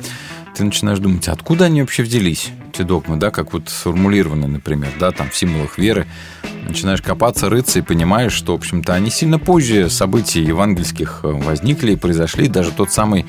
[0.56, 5.10] ты начинаешь думать, откуда они вообще взялись, эти догмы, да, как вот сформулированы, например, да,
[5.10, 6.06] там в символах веры.
[6.62, 11.92] Начинаешь копаться, рыться и понимаешь, что, в общем-то, они сильно позже событий евангельских э, возникли
[11.92, 12.46] и произошли.
[12.46, 13.26] Даже тот самый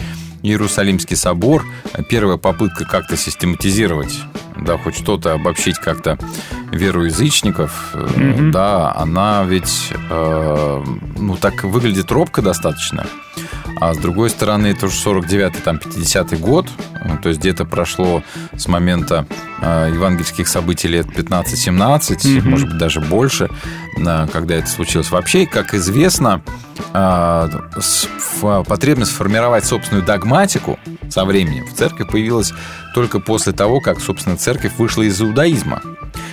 [0.50, 1.66] Иерусалимский собор,
[2.10, 4.18] первая попытка как-то систематизировать,
[4.60, 6.18] да, хоть что-то обобщить как-то
[6.72, 8.52] веру язычников, э, Мгм.
[8.52, 10.84] да, она ведь, э,
[11.18, 13.06] ну, так выглядит робко достаточно.
[13.82, 18.24] А с другой стороны, это уже 49-й, там, 50-й год, э, то есть где-то прошло
[18.56, 19.26] с момента
[19.62, 22.50] э, евангельских событий лет 15-17, Мгм.
[22.50, 23.50] может быть, даже больше, э,
[23.96, 25.10] когда это случилось.
[25.12, 26.42] Вообще, как известно,
[26.94, 27.50] э,
[28.68, 32.54] потребность сформировать собственную догматику со временем в церкви появилась
[32.96, 35.82] только после того, как, собственно, церковь вышла из иудаизма.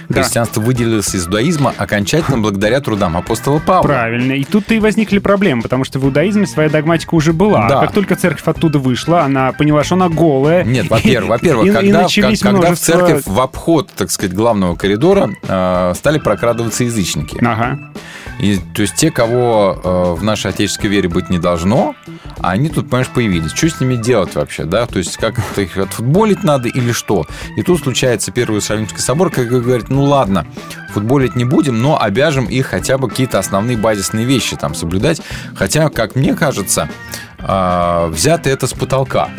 [0.08, 0.22] Да.
[0.22, 3.88] Христианство выделилось из иудаизма окончательно благодаря трудам апостола Павла.
[3.88, 4.32] Правильно.
[4.34, 7.66] И тут-то и возникли проблемы, потому что в иудаизме своя догматика уже была.
[7.68, 7.80] Да.
[7.80, 10.62] А как только церковь оттуда вышла, она поняла, что она голая.
[10.62, 15.30] Нет, во-первых, во-первых, когда, как- когда в множество- церковь в обход, так сказать, главного коридора
[15.42, 17.38] э, стали прокрадываться язычники.
[17.44, 17.80] Ага.
[18.38, 21.94] И, то есть те, кого э, в нашей отеческой вере быть не должно,
[22.40, 23.52] они тут, понимаешь, появились.
[23.52, 24.86] Что с ними делать вообще, да?
[24.86, 27.26] То есть как это их отфутболить надо или что?
[27.56, 30.46] И тут случается Первый Иерусалимский собор, как говорит, ну ладно,
[30.92, 35.20] футболить не будем, но обяжем их хотя бы какие-то основные базисные вещи там соблюдать.
[35.54, 36.88] Хотя, как мне кажется,
[37.38, 39.30] э, взято это с потолка.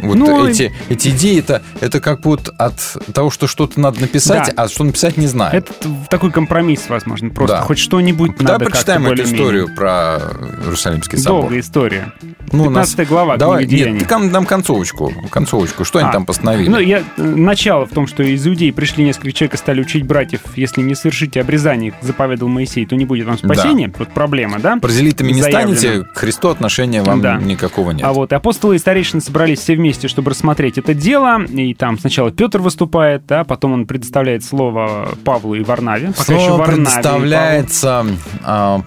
[0.00, 2.74] Вот Ну, эти, эти идеи, это, это как вот от
[3.12, 4.64] того, что что-то надо написать, Да.
[4.64, 5.54] а что написать не знаю.
[5.56, 5.72] Это
[6.08, 7.30] такой компромисс, возможно.
[7.30, 7.62] Просто Да.
[7.62, 10.18] хоть что-нибудь Давай надо прочитаем эту историю про
[10.62, 11.42] Иерусалимский собор.
[11.42, 12.12] Долгая история.
[12.52, 15.84] Ну, у нас- 15 глава Давай, нет, ты нам концовочку, концовочку.
[15.84, 16.68] Что они А, там постановили?
[16.68, 20.04] Ну, я, э, начало в том, что из иудей пришли несколько человек и стали учить
[20.04, 23.92] братьев, если не совершите обрезание, заповедал Моисей, то не будет вам спасения.
[23.98, 24.76] Вот проблема, да?
[24.78, 25.76] Паразелитами не Заявлено.
[25.76, 27.36] станете, к Христу отношения вам Да.
[27.36, 28.04] никакого нет.
[28.04, 31.42] А вот и апостолы и старейшины собрались все вместе, чтобы рассмотреть это дело.
[31.44, 36.12] И там сначала Петр выступает, да, потом он предоставляет слово Павлу и Варнаве.
[36.16, 38.06] Пока еще Слово Варнаве и предоставляется
[38.44, 38.82] а,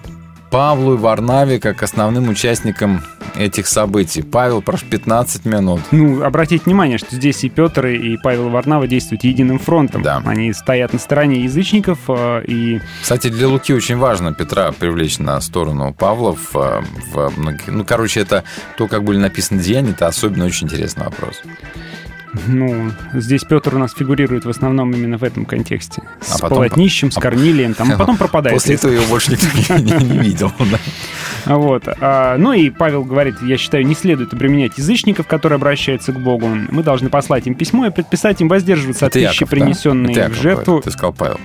[0.52, 3.00] Павлу и Варнаве как основным участникам
[3.34, 4.20] этих событий.
[4.20, 5.80] Павел, прошу, 15 минут.
[5.92, 10.02] Ну, обратите внимание, что здесь и Петр, и Павел Варнава действуют единым фронтом.
[10.02, 10.20] Да.
[10.26, 15.40] Они стоят на стороне язычников, э, и Кстати, для Луки очень важно Петра привлечь на
[15.40, 16.36] сторону Павла.
[16.36, 16.82] В, э,
[17.14, 18.44] в многих- ну, короче, это
[18.76, 21.40] то, как были написаны деяния, это особенно очень интересный вопрос.
[22.46, 26.02] Ну, здесь Петр у нас фигурирует в основном именно в этом контексте.
[26.20, 28.56] С А потом- полотнищем, с а- Корнилием, там, а потом пропадает.
[28.56, 30.52] После этого его больше никто не, видел.
[31.44, 31.82] Вот.
[32.00, 36.46] А, ну и Павел говорит, я считаю, не следует обременять язычников, которые обращаются к Богу.
[36.46, 40.80] Мы должны послать им письмо и предписать им воздерживаться от пищи, принесенной в жертву.
[40.80, 41.40] Ты сказал Павел.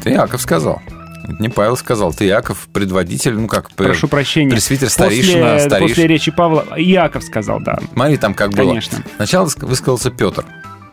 [0.00, 0.80] Это Яков сказал.
[1.24, 4.50] Это не Павел сказал, ты Яков, предводитель, ну как, пр- Прошу прощения.
[4.50, 5.80] пресвитер, После, старейшина, старейшина.
[5.80, 7.78] после речи Павла Яков сказал, да.
[7.92, 8.68] Смотри, там как было.
[8.68, 8.98] Конечно.
[9.16, 10.44] Сначала ск- высказался Петр,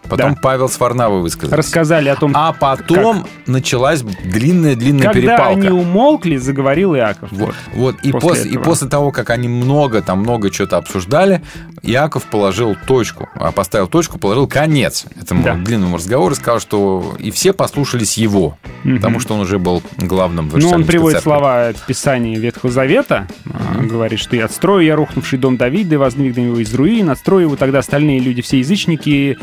[0.09, 0.39] потом Да.
[0.41, 1.55] Павел с Варнавой высказался.
[1.55, 5.47] Рассказали о том, А потом началась длинная-длинная когда перепалка.
[5.49, 7.29] они умолкли, заговорил Иаков.
[7.31, 7.95] Вот, вот.
[8.03, 11.41] И, После после, и после того, как они много, там много что-то обсуждали,
[11.83, 15.55] Яков положил точку, а поставил точку, положил конец этому Да.
[15.55, 18.97] длинному разговору и сказал, что и все послушались его, Мгм.
[18.97, 21.29] потому что он уже был главным в Ну, он приводит церкви.
[21.29, 26.43] слова Писания Ветхого Завета, а, говорит, что «И отстрою я рухнувший дом Давида, и воздвигну
[26.45, 29.37] его из руин, отстрою его, тогда остальные люди, все язычники,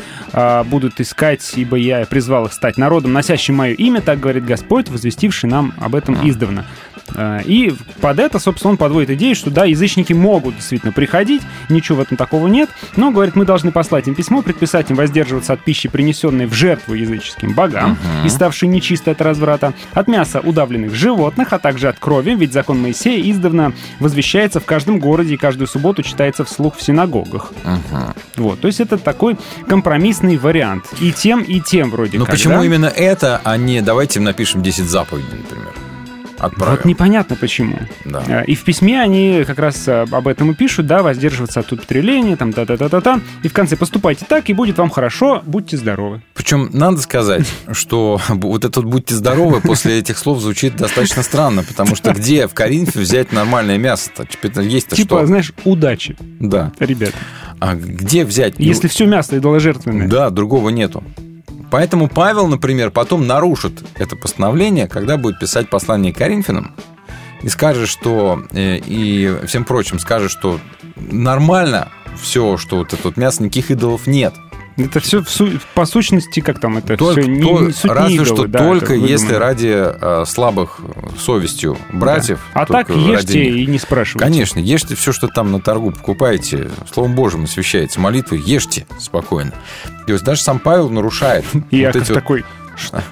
[0.59, 4.89] а, будут искать, ибо я призвал их стать народом, носящим мое имя, так говорит Господь,
[4.89, 6.65] возвестивший нам об этом издавна».
[7.15, 11.99] А, И под это, собственно, он подводит идею, что да, язычники могут действительно приходить, ничего
[11.99, 15.63] в этом такого нет, но, говорит, мы должны послать им письмо, предписать им воздерживаться от
[15.63, 21.53] пищи, принесенной в жертву языческим богам, и ставшей нечистой от разврата, от мяса удавленных животных,
[21.53, 26.03] а также от крови, ведь закон Моисея издавна возвещается в каждом городе и каждую субботу
[26.03, 27.51] читается вслух в синагогах.
[28.37, 29.37] Вот, то есть это такой
[29.67, 30.85] компромиссный вариант.
[31.01, 32.35] И тем, и тем вроде Но как.
[32.35, 32.65] почему да?
[32.65, 35.73] именно это, а не давайте напишем 10 заповедей, например?
[36.39, 36.75] Отправим.
[36.75, 37.77] Вот непонятно почему.
[38.05, 38.23] Да.
[38.27, 41.71] Э, И в письме они как раз э, об этом и пишут, да, воздерживаться от
[41.71, 43.19] употребления, там, та-та-та-та-та.
[43.43, 46.21] И в конце поступайте так, и будет вам хорошо, будьте здоровы.
[46.33, 51.63] Причем надо сказать, что вот это вот «будьте здоровы» после этих слов звучит достаточно странно,
[51.63, 54.25] потому что где в Коринфе взять нормальное мясо-то?
[54.25, 55.25] Теперь Есть-то типа, что?
[55.27, 56.71] знаешь, удачи, Да.
[56.79, 57.13] ребят.
[57.59, 58.57] А где взять?
[58.57, 60.07] Ну, Если все мясо идоложертвенное.
[60.07, 61.03] Да, другого нету.
[61.71, 66.73] Поэтому Павел, например, потом нарушит это постановление, когда будет писать послание Коринфянам
[67.41, 70.59] и скажет, что э, и всем прочим скажет, что
[70.95, 71.89] нормально
[72.21, 74.33] все, что вот это вот мясо, никаких идолов нет.
[74.85, 75.23] Это все
[75.75, 78.47] по сущности, как там это Только, все не, то- не суть не разве идолы, что
[78.47, 80.79] да, только если ради э, слабых
[81.17, 82.39] совестью братьев.
[82.53, 84.25] А только так ешьте ради и не спрашивайте.
[84.25, 89.53] Конечно, ешьте все, что там на торгу покупаете, Словом Божьим освящаете, молитвы, ешьте спокойно.
[90.07, 91.45] То есть даже сам Павел нарушает.
[91.71, 92.45] И вот эти вот- такой,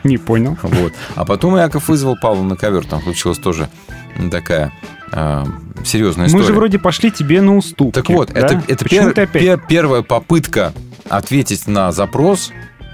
[0.04, 0.58] не понял.
[0.64, 0.94] Вот.
[1.16, 3.70] А потом Яков вызвал Павла на ковер, там случилась тоже
[4.32, 4.72] такая
[5.12, 5.44] э,
[5.84, 6.46] серьезная Мы история.
[6.48, 7.94] же вроде пошли тебе на уступки.
[7.94, 8.40] Так вот, да?
[8.40, 10.74] это, это пер- пер- первая попытка
[11.10, 12.52] ответить на запрос,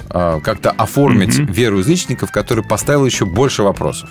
[0.09, 1.51] э, как-то оформить Мгм.
[1.51, 4.09] веру язычников, который поставил еще больше вопросов.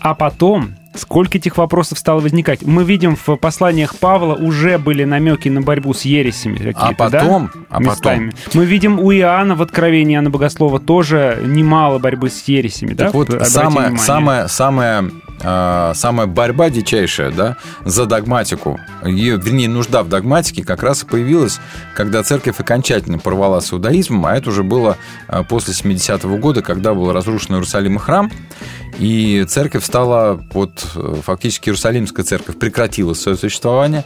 [0.00, 2.62] А потом, сколько этих вопросов стало возникать?
[2.62, 7.60] Мы видим в посланиях Павла уже были намеки на борьбу с ересями А потом, да?
[7.70, 8.32] а Местами.
[8.52, 13.04] Мы видим у Иоанна в Откровении Иоанна Богослова тоже немало борьбы с ересями, да?
[13.06, 13.98] Так вот, Обратите самая, внимание.
[13.98, 15.10] самая, самая,
[15.42, 21.06] э, самая борьба дичайшая, да, за догматику, ее, вернее, нужда в догматике как раз и
[21.06, 21.60] появилась,
[21.96, 24.96] когда церковь окончательно порвала с иудаизмом, а это уже было
[25.28, 28.30] э, после 70-го года, когда был разрушен Иерусалим и храм,
[28.98, 34.04] и церковь стала, вот, э, фактически Иерусалимская церковь прекратила свое существование,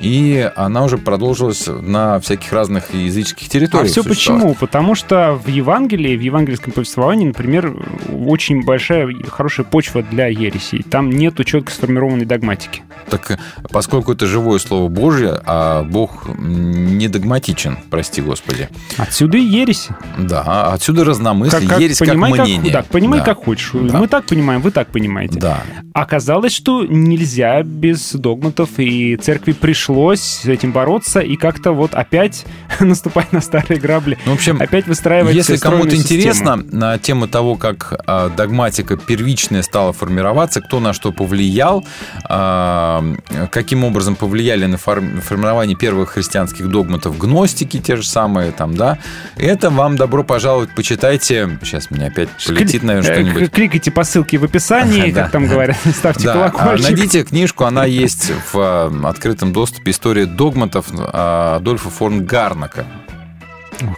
[0.00, 3.90] и она уже продолжилась на всяких разных языческих А территориях.
[3.90, 4.42] все существовать.
[4.42, 4.54] почему?
[4.54, 7.74] Потому что в Евангелии, в евангельском повествовании, например,
[8.12, 10.82] очень большая, хорошая почва для ересей.
[10.82, 12.82] Там нету четко сформированной догматики.
[13.08, 13.38] Так э,
[13.70, 18.68] поскольку это живое слово Божье, а Бог не догматичен, прости Господи.
[18.96, 19.88] Отсюда и ересь.
[20.18, 22.72] Да, отсюда разномыслие, ересь понимай, как мнение.
[22.72, 23.24] да, понимай, Да.
[23.26, 23.70] как хочешь.
[23.72, 23.98] Да.
[23.98, 25.38] Мы так понимаем, вы так понимаете.
[25.38, 25.62] Да.
[25.92, 29.52] Оказалось, что нельзя без догматов, и церкви
[29.84, 32.46] пришлось с этим бороться и как-то вот опять
[32.80, 34.18] наступать на старые грабли.
[34.24, 39.62] Ну, в общем, опять выстраивать Если кому-то интересно на тему того, как а, догматика первичная
[39.62, 41.84] стала формироваться, кто на что повлиял,
[42.24, 43.04] а,
[43.50, 48.98] каким образом повлияли на фор- формирование первых христианских догматов гностики, те же самые там, да,
[49.36, 51.58] это вам добро пожаловать, почитайте.
[51.62, 53.50] Сейчас мне опять полетит, наверное, Э, что-нибудь.
[53.50, 56.88] Кликайте по ссылке в описании, как там говорят, ставьте а колокольчик.
[56.88, 62.86] найдите книжку, она есть в открытом доступе «История догматов» а, Адольфа фон Гарнака.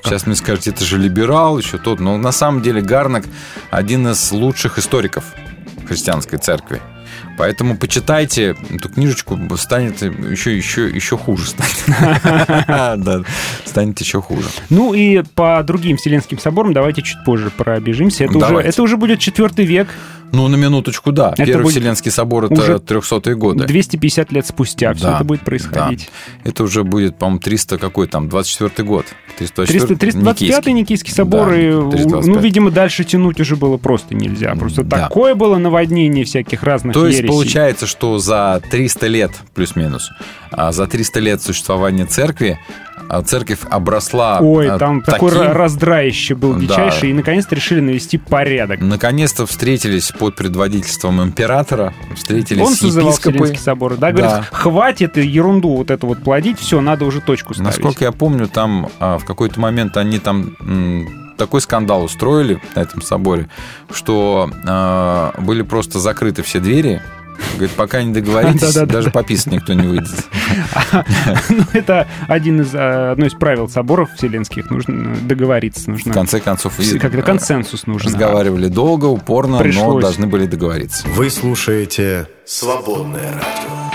[0.02, 2.00] Сейчас мне скажете, это же либерал, еще тот.
[2.00, 3.24] Но на самом деле Гарнак
[3.70, 5.24] один из лучших историков
[5.86, 6.80] христианской церкви.
[7.38, 13.26] Поэтому почитайте эту книжечку, станет еще, еще, еще хуже станет.
[13.64, 14.48] Станет еще хуже.
[14.70, 18.24] Ну и по другим Вселенским соборам давайте чуть позже пробежимся.
[18.24, 19.88] Это, уже, это уже будет четвертый век,
[20.32, 21.30] Ну, на минуточку, да.
[21.32, 23.64] Это Первый Вселенский собор это уже 300-е годы.
[23.66, 26.10] 250 лет спустя все Да, это будет происходить.
[26.44, 26.50] да.
[26.50, 29.06] Это уже будет, по-моему, 300 какой там, 24 год.
[29.38, 32.26] 324 300, 325 Никийский собор, Да, и, 325.
[32.26, 34.54] ну, видимо, дальше тянуть уже было просто нельзя.
[34.56, 35.04] Просто Да.
[35.08, 37.32] такое было наводнение всяких разных То есть ересей.
[37.34, 40.10] получается, что за 300 лет, плюс-минус,
[40.50, 42.58] а, за 300 лет существования церкви,
[43.24, 46.60] церковь обросла Ой, а, там такой таким- ра- раздраище был Да.
[46.60, 48.80] дичайший, и наконец-то решили навести порядок.
[48.80, 53.32] Наконец-то встретились под предводительством императора, встретились Он с созывал епископы.
[53.38, 54.44] Вселенский собор, да, говорит, Да.
[54.50, 57.66] хватит ерунду вот эту вот плодить, все, надо уже точку ставить.
[57.68, 60.56] Насколько я помню, там а, в какой-то момент они там
[61.36, 63.48] такой скандал устроили на этом соборе,
[63.92, 67.02] что а, были просто закрыты все двери.
[67.54, 70.10] Говорит, пока не договоритесь, даже пописать никто не выйдет.
[71.48, 74.70] Ну, это один из, одно из правил соборов вселенских.
[74.70, 75.90] Нужно договориться.
[75.90, 78.08] Нужно В конце концов, Как-то э, консенсус нужен.
[78.08, 81.06] разговаривали долго, упорно, но должны были договориться.
[81.08, 83.85] Вы слушаете «Свободное радио».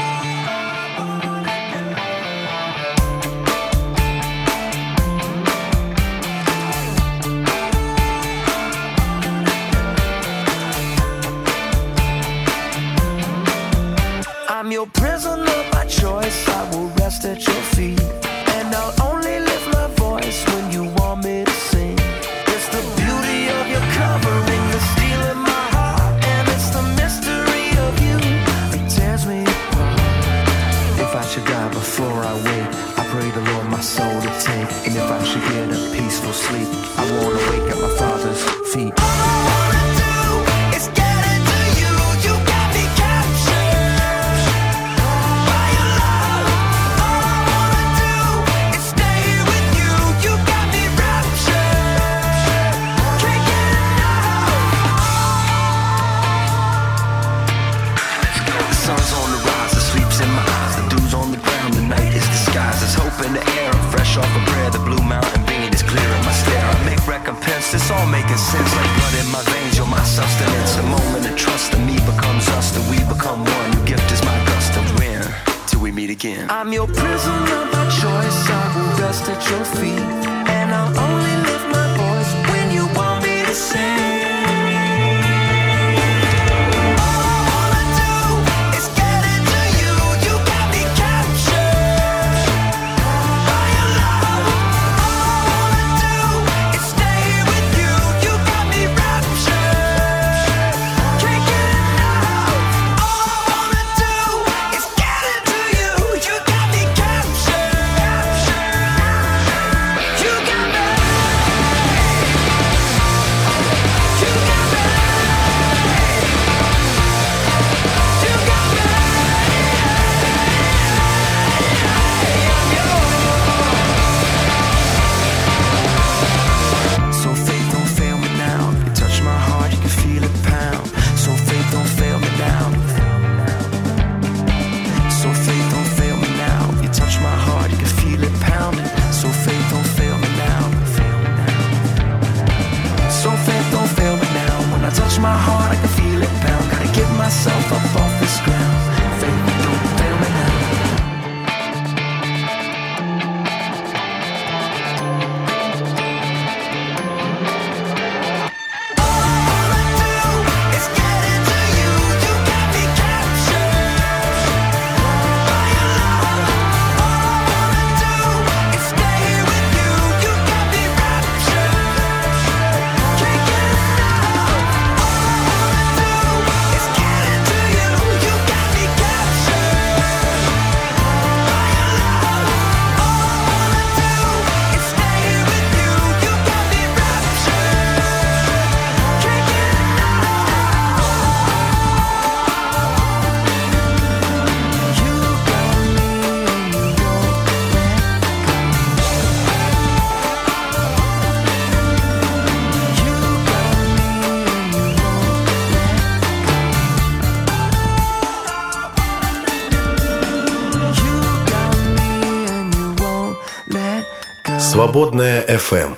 [214.82, 215.96] Свободная FM.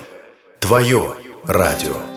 [0.60, 1.14] Твое
[1.46, 2.13] радио.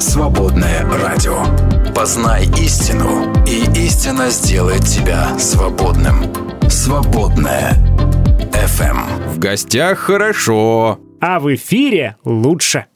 [0.00, 1.44] «Свободное радио».
[1.94, 6.24] Познай истину, и истина сделает тебя свободным.
[6.68, 7.72] «Свободное
[8.52, 9.28] FM.
[9.28, 10.98] В гостях хорошо.
[11.20, 12.86] А в эфире лучше.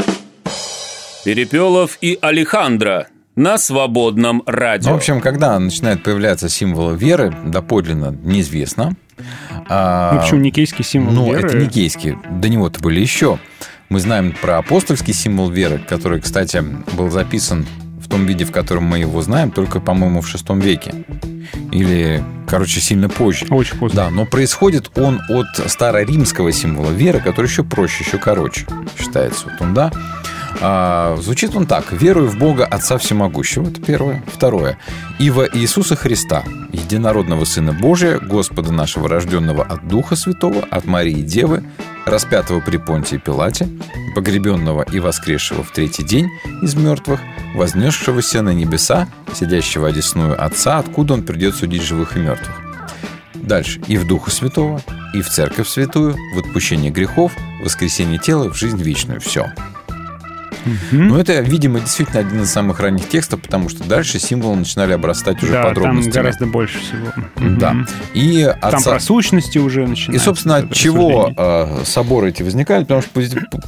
[1.25, 4.91] Перепелов и Алехандро на свободном радио.
[4.91, 8.95] Ну, в общем, когда начинают появляться символы веры, доподлинно неизвестно.
[9.69, 11.49] А, Ну, почему никейский символ Ну, веры?
[11.49, 12.17] это никейский.
[12.31, 13.39] До него-то были еще.
[13.95, 16.61] Мы знаем про апостольский символ веры, который, кстати,
[16.97, 17.65] был записан
[18.01, 20.93] в том виде, в котором мы его знаем, только, по-моему, в шестом веке.
[21.71, 23.47] Или, короче, сильно позже.
[23.51, 24.03] Очень поздно.
[24.03, 28.67] Да, но происходит он от староримского символа веры, который еще проще, еще короче
[28.99, 29.45] считается.
[29.45, 29.93] Вот он, да.
[30.61, 31.93] А, звучит он так.
[31.93, 33.69] «Верую в Бога Отца Всемогущего».
[33.69, 34.23] Это первое.
[34.27, 34.79] Второе.
[35.19, 41.23] «И во Иисуса Христа, единородного Сына Божия, Господа нашего, рожденного от Духа Святого, от Марии
[41.23, 41.65] Девы,
[42.07, 43.69] распятого при Понтии Пилате,
[44.15, 46.31] погребенного и воскресшего в третий день
[46.63, 47.21] из мертвых,
[47.55, 52.61] вознесшегося на небеса, сидящего одесную Отца, откуда Он придет судить живых и мертвых».
[53.35, 53.81] Дальше.
[53.89, 54.81] «И в Духа Святого,
[55.13, 59.21] и в Церковь Святую, в отпущение грехов, в воскресение тела, в жизнь вечную».
[59.21, 59.53] Все.
[60.93, 65.43] Но это, видимо, действительно один из самых ранних текстов, потому что дальше символы начинали обрастать
[65.43, 66.13] уже да, там подробностями.
[66.15, 67.13] гораздо больше всего.
[67.59, 67.77] Да.
[68.15, 70.25] И Там отца- про сущности уже И, начинается.
[70.25, 72.83] собственно, это от чего э, соборы эти возникали?
[72.85, 73.11] Потому что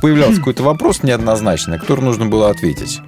[0.00, 3.00] появлялся какой-то вопрос неоднозначный, на который нужно было ответить.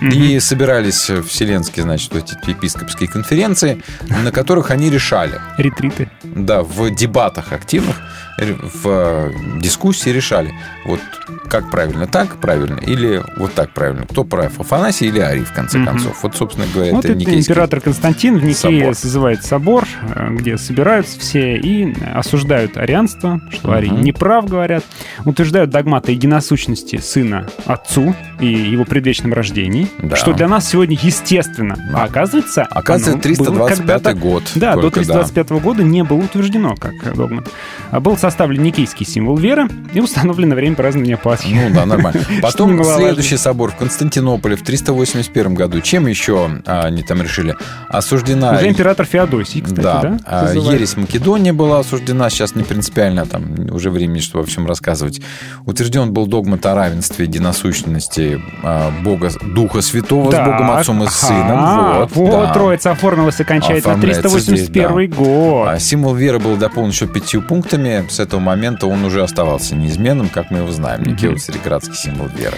[0.00, 3.82] И собирались вселенские, значит, эти епископские конференции,
[4.22, 5.40] на которых они решали.
[5.56, 6.10] Ретриты.
[6.24, 7.96] Да, в дебатах активных,
[8.38, 10.52] в э, дискуссии решали,
[10.84, 11.00] вот
[11.48, 14.04] как правильно, так правильно, или вот так правильно.
[14.06, 15.86] Кто прав, Афанасий или Арий, в конце Мгм.
[15.86, 16.22] концов.
[16.22, 18.94] Вот, собственно говоря, Вот это это Никейский император Константин в Никее собор.
[18.94, 24.02] созывает собор, э, где собираются все и осуждают арианство, что Арий Мгм.
[24.02, 24.84] неправ, говорят,
[25.24, 30.16] утверждают догматы единосущности сына отцу и его предвечном рождении, Да.
[30.16, 31.76] что для нас сегодня естественно.
[31.94, 33.18] А оказывается, Оказывается, оно
[33.58, 35.04] было 325 когда-то- год Да, до только, да.
[35.06, 37.44] 325 года не было утверждено как догма.
[37.90, 41.54] А был составлен никейский символ веры и установлен на время празднования Пасхи.
[41.54, 42.20] Ну да, нормально.
[42.42, 45.80] Потом следующий собор в Константинополе в 381 году.
[45.80, 47.54] Чем еще а, они там решили?
[47.88, 48.56] Осуждена...
[48.56, 50.18] Уже император Феодосий, кстати, да?
[50.24, 55.20] а, ересь Македония была осуждена, сейчас не принципиально, там уже времени, что во всем рассказывать.
[55.64, 62.08] Утвержден был догмат о равенстве единосущности а, Бога, Духа Святого с Богом Отцом и Сыном.
[62.12, 62.52] Вот.
[62.52, 63.78] Троица оформилась окончательно.
[63.78, 65.16] Оформляется 381 здесь, да.
[65.16, 65.80] год.
[65.80, 68.04] Символ веры был дополнен еще пятью пунктами.
[68.16, 71.02] С этого момента он уже оставался неизменным, как мы его знаем.
[71.02, 72.56] Никео Цареградский символ веры.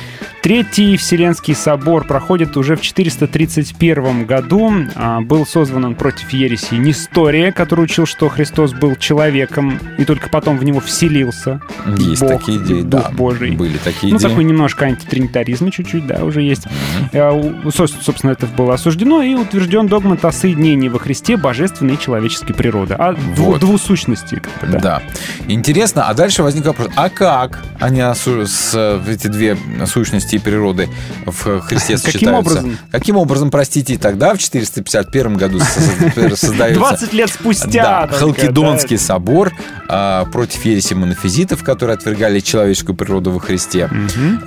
[0.53, 4.73] Третий Вселенский собор проходит уже в 431 году.
[4.95, 10.31] А, Был созван он против ереси Нестория, который учил, что Христос был человеком и только
[10.31, 11.61] потом в него вселился.
[11.99, 13.11] Есть Бог, такие идеи, Дух да.
[13.11, 13.51] Божий.
[13.57, 14.27] Были такие Ну, идеи.
[14.31, 16.62] такой немножко антитринитаризма чуть-чуть, да, уже есть.
[17.12, 22.55] Со- Собственно, это было осуждено и утвержден догмат о соединении во Христе божественной и человеческой
[22.55, 22.95] природы.
[22.95, 23.61] О дву- Вот.
[23.61, 24.41] двусущности.
[24.61, 25.03] как бы, Да.
[25.47, 28.75] Интересно, а дальше возник вопрос, а как они осу- с,
[29.07, 29.55] эти две
[29.85, 30.89] сущности и природы
[31.27, 32.39] в Христе Каким сочетаются?
[32.52, 32.78] образом?
[32.90, 38.06] Каким образом, простите, тогда в 451 году со- создается 20 лет спустя.
[38.09, 39.02] да, Халкидонский да.
[39.02, 39.52] собор
[39.89, 43.90] а, против ереси монофизитов, которые отвергали человеческую природу во Христе.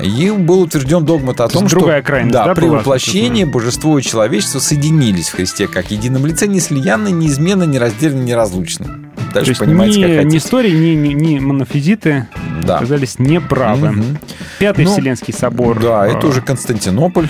[0.01, 2.79] И был утвержден догмат о То том, что другая крайность, да, при была?
[2.79, 8.99] воплощении божество и человечество соединились в Христе как едином лице, неслиянно, неизменно, нераздельно, неразлучно.
[9.33, 10.37] Дальше понимаете, ни, как ни хотите.
[10.37, 12.27] истории, ни, ни, ни монофизиты
[12.65, 12.77] Да.
[12.77, 13.91] оказались неправы.
[13.91, 14.17] Мгм.
[14.59, 15.79] Пятый Ну, Вселенский собор.
[15.81, 17.27] Да, это уже Константинополь.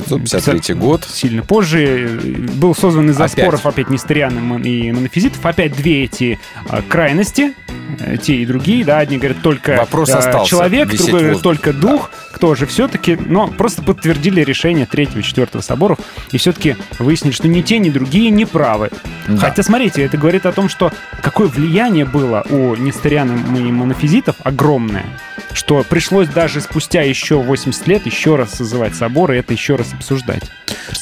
[0.00, 1.06] 1953 год.
[1.10, 3.44] Сильно позже э, был создан из-за Опять.
[3.44, 5.44] споров опять несториан и мон- и монофизитов.
[5.44, 7.54] Опять две эти а, крайности,
[7.98, 12.10] э, те и другие, да, одни говорят только Вопрос остался человек, другой говорит только дух,
[12.32, 15.98] кто же все-таки, но просто подтвердили решение третьего и четвертого соборов
[16.32, 18.90] и все-таки выяснили, что ни те, ни другие не правы.
[19.28, 19.36] Да.
[19.36, 25.04] Хотя, смотрите, это говорит о том, что какое влияние было у несториан и монофизитов огромное,
[25.52, 29.89] что пришлось даже спустя еще 80 лет еще раз созывать собор и это еще раз
[29.94, 30.42] обсуждать.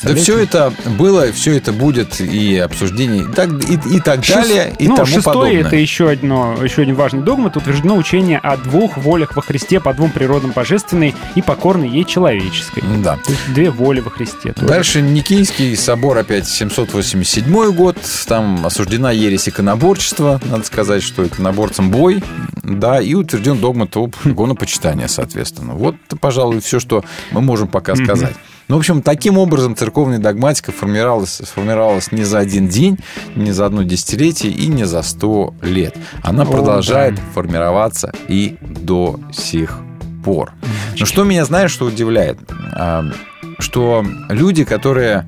[0.02, 4.34] Да все это было, все это будет и обсуждение, и так, и, и так Шест-
[4.34, 5.60] далее, и ну, тому шестое подобное.
[5.60, 7.56] это еще, одно, еще один важный догмат.
[7.56, 12.82] Утверждено учение о двух волях во Христе, по двум природам божественной и покорной ей человеческой.
[13.02, 13.16] Да.
[13.16, 14.52] То есть две воли во Христе.
[14.52, 14.66] тоже.
[14.66, 17.96] Дальше Никейский собор опять 787 год.
[18.26, 20.40] Там осуждена ересь иконоборчества.
[20.44, 22.22] Надо сказать, что иконоборцам бой.
[22.62, 25.74] Да, и утвержден догмат об иконопочитании, соответственно.
[25.74, 28.34] Вот, пожалуй, все, что мы можем пока сказать.
[28.68, 32.98] Ну, в общем, таким образом церковная догматика формировалась, сформировалась не за один день,
[33.34, 35.96] не за одно десятилетие и не за сто лет.
[36.22, 37.22] Она О, продолжает да.
[37.34, 39.80] формироваться и до сих
[40.22, 40.52] пор.
[40.98, 42.38] Но что меня, знаешь, что удивляет?
[42.74, 43.04] А,
[43.58, 45.26] Что люди, которые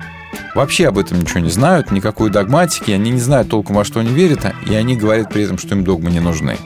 [0.53, 4.13] вообще об этом ничего не знают, никакой догматики, они не знают толком, во что они
[4.13, 6.57] верят, и они говорят при этом, что им догмы не нужны.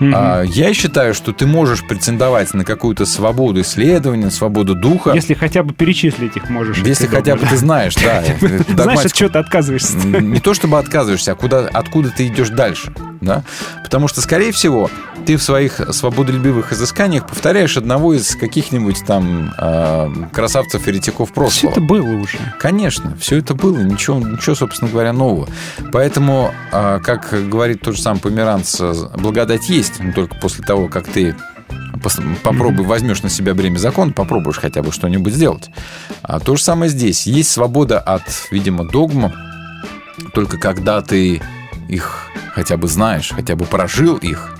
[0.00, 5.62] А, Я считаю, что ты можешь претендовать на какую-то свободу исследования, свободу духа, Если хотя
[5.62, 6.78] бы перечислить их можешь.
[6.78, 8.22] если хотя бы ты знаешь, да,
[8.82, 9.96] Знаешь, от чего ты отказываешься.
[9.96, 12.92] Не то чтобы отказываешься, а куда, откуда ты идешь дальше.
[13.20, 13.42] Да?
[13.82, 14.90] Потому что, скорее всего,
[15.26, 21.72] ты в своих свободолюбивых изысканиях повторяешь одного из каких-нибудь там э, красавцев-еретиков Все прошлого.
[21.72, 22.38] это было уже.
[22.58, 25.48] Конечно, все это было, ничего, ничего, собственно говоря, нового.
[25.92, 28.80] Поэтому, а, как говорит тот же самый Померанц,
[29.16, 31.34] благодать есть, но только после того, как ты
[32.42, 35.70] попробуй, возьмешь на себя бремя закона, попробуешь хотя бы что-нибудь сделать.
[36.22, 37.26] А то же самое здесь.
[37.26, 39.32] Есть свобода от, видимо, догм,
[40.32, 41.42] только когда ты
[41.88, 44.50] их хотя бы знаешь, хотя бы прожил их,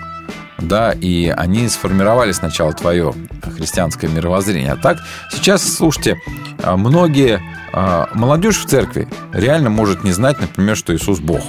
[0.59, 3.15] да, и они сформировали сначала твое
[3.57, 4.73] христианское мировоззрение.
[4.73, 4.99] А так,
[5.31, 6.19] сейчас, слушайте,
[6.63, 7.41] а, многие
[7.73, 11.43] а, молодежь в церкви реально может не знать, например, что Иисус Бог,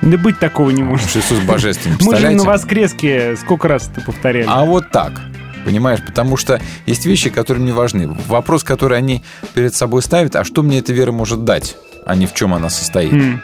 [0.00, 1.08] Да быть такого не может.
[1.10, 1.96] что Иисус божественный.
[2.00, 4.46] Мы же на воскреске сколько раз это повторяли.
[4.48, 5.12] А вот так.
[5.64, 8.08] Понимаешь, потому что есть вещи, которые мне важны.
[8.26, 9.22] Вопрос, который они
[9.54, 12.68] перед собой ставят, а что мне эта вера может дать, а не в чем она
[12.68, 13.12] состоит.
[13.12, 13.42] М.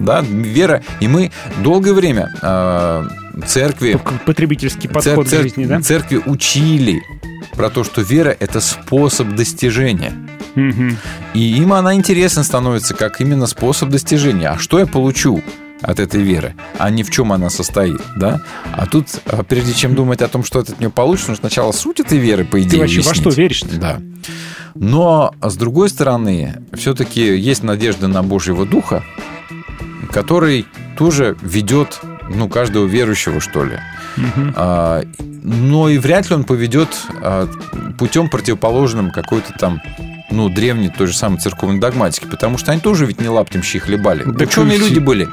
[0.00, 0.82] Да, вера.
[1.00, 1.30] И мы
[1.62, 3.08] долгое время э,
[3.46, 5.80] церкви, Потребительский цер- подход к цер- жизни, да?
[5.80, 7.02] церкви учили
[7.54, 10.12] про то, что вера– это способ достижения.
[10.54, 10.96] Мгм.
[11.34, 14.48] И им она интересна становится как именно способ достижения.
[14.48, 15.42] А что я получу
[15.82, 18.40] от этой веры, а не в чем она состоит, да?
[18.72, 21.72] А тут, а, прежде чем думать о том, что ты от нее получишь, нужно сначала
[21.72, 23.20] суть этой веры, по идее, Ты вообще во уяснить.
[23.32, 23.62] что веришь?
[23.78, 24.00] Да.
[24.74, 29.04] Но, с другой стороны, все-таки есть надежда на Божьего Духа,
[30.16, 30.64] который
[30.96, 33.78] тоже ведет, ну, каждого верующего, что ли.
[34.54, 35.02] А,
[35.42, 36.88] но и вряд ли он поведет
[37.20, 37.46] а,
[37.98, 39.82] путем противоположным какой-то там
[40.36, 43.78] ну, древней той же самой церковной догматики, потому что они тоже ведь не лаптем щи
[43.78, 44.22] хлебали.
[44.22, 45.28] Так Ученые люди были,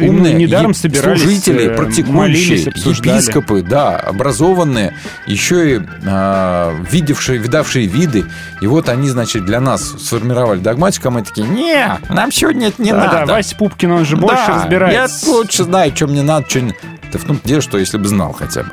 [0.00, 4.94] Ну, умные, недаром собирались, служители, э, практикующие, молились, епископы, да, образованные,
[5.26, 8.24] еще и а, видевшие, видавшие виды.
[8.60, 12.82] И вот они, значит, для нас сформировали догматику, а мы такие, не, нам сегодня это
[12.82, 13.26] не да, надо.
[13.26, 15.26] да, Вася Пупкин, он же больше Да, разбирается.
[15.26, 16.74] Я лучше знаю, что мне надо, что не...
[17.12, 18.70] Да в том дело, что если бы знал хотя бы.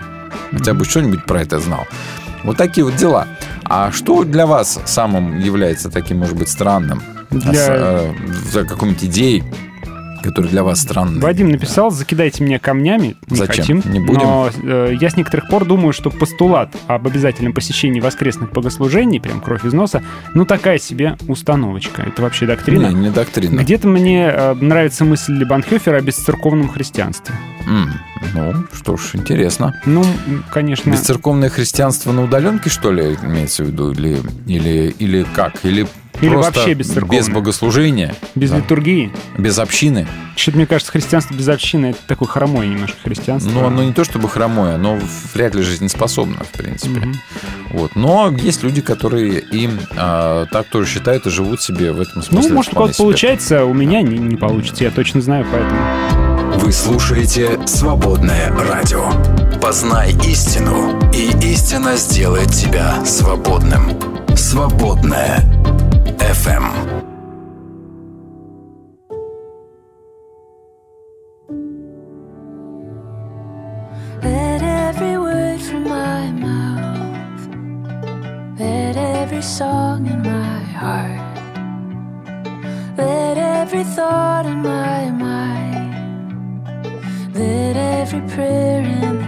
[0.52, 1.88] Хотя бы что-нибудь про это знал.
[2.44, 3.28] Вот такие вот дела.
[3.66, 7.02] А что для вас самым является таким, может быть, странным?
[7.30, 8.14] Для- А э,
[8.52, 9.44] За какой-нибудь идеей,
[10.22, 11.22] которая для вас странная?
[11.22, 13.16] Вадим написал, закидайте меня камнями.
[13.28, 13.82] Не Зачем?
[13.82, 13.94] хотим.
[13.94, 14.22] Не будем.
[14.22, 19.42] Но э, я с некоторых пор думаю, что постулат об обязательном посещении воскресных богослужений, прям
[19.42, 20.04] кровь из носа,
[20.34, 22.04] ну такая себе установочка.
[22.04, 22.88] Это вообще доктрина.
[22.88, 23.62] Не, не доктрина.
[23.62, 27.36] Где-то мне э, нравится мысль Банхёфера о бесцерковном христианстве.
[27.68, 27.92] М,
[28.34, 29.80] ну, что ж, интересно.
[29.86, 30.04] Ну,
[30.50, 30.92] конечно...
[30.92, 33.92] Бесцерковное христианство на удаленке, что ли, имеется в виду?
[33.92, 35.64] Или, или, или как?
[35.64, 35.88] Или,
[36.20, 37.18] Или просто вообще бесцерковное.
[37.18, 38.16] без богослужения?
[38.36, 38.58] Без Да.
[38.58, 39.12] литургии.
[39.38, 40.08] Без общины?
[40.36, 43.50] Что-то, мне кажется, христианство без общины— это такое хромое немножко христианство.
[43.52, 45.00] Ну, оно не то чтобы хромое, оно
[45.34, 47.00] вряд ли жизнеспособно, в принципе.
[47.00, 47.16] Мгм.
[47.74, 47.96] Вот.
[47.96, 52.50] Но есть люди, которые им а, так тоже считают и живут себе в этом смысле.
[52.50, 55.80] Ну, может, у получается, у меня не, не получится, я точно знаю, поэтому...
[56.60, 59.10] Вы слушаете «Свободное радио».
[59.62, 63.92] Познай истину, и истина сделает тебя свободным.
[64.36, 65.44] «Свободное
[74.24, 77.48] Let every word from my mouth,
[78.58, 81.38] let every song in my heart,
[82.98, 85.92] let every thought in my mind,
[87.36, 89.21] let every prayer in my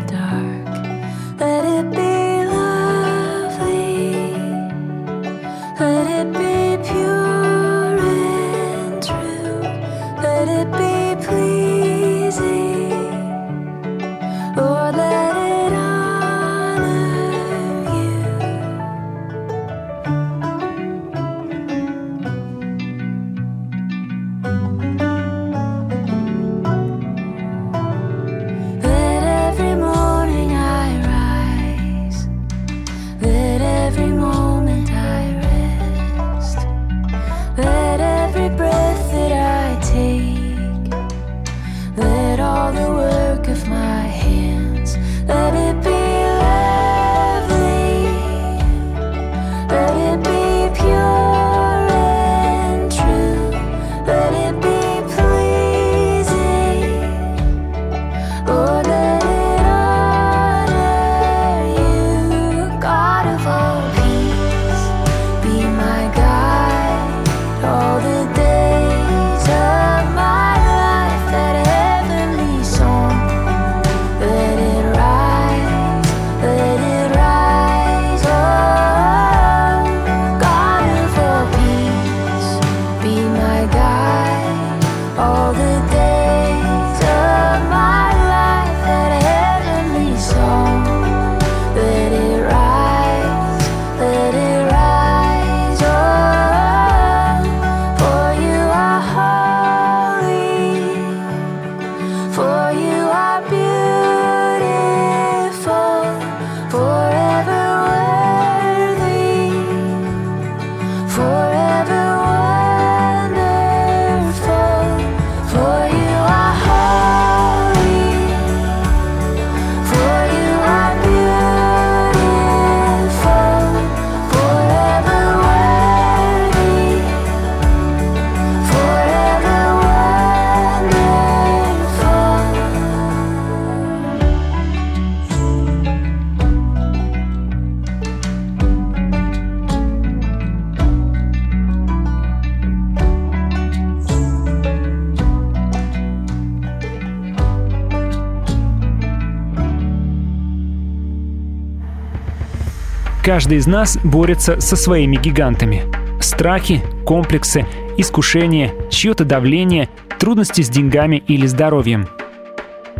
[153.33, 155.85] Каждый из нас борется со своими гигантами.
[156.21, 157.65] Страхи, комплексы,
[157.97, 159.89] искушения, чье-то давление,
[160.19, 162.07] трудности с деньгами или здоровьем.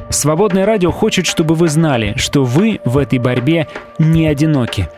[0.09, 3.67] Свободное радио хочет, чтобы вы знали, что вы в этой борьбе
[3.99, 4.89] не одиноки.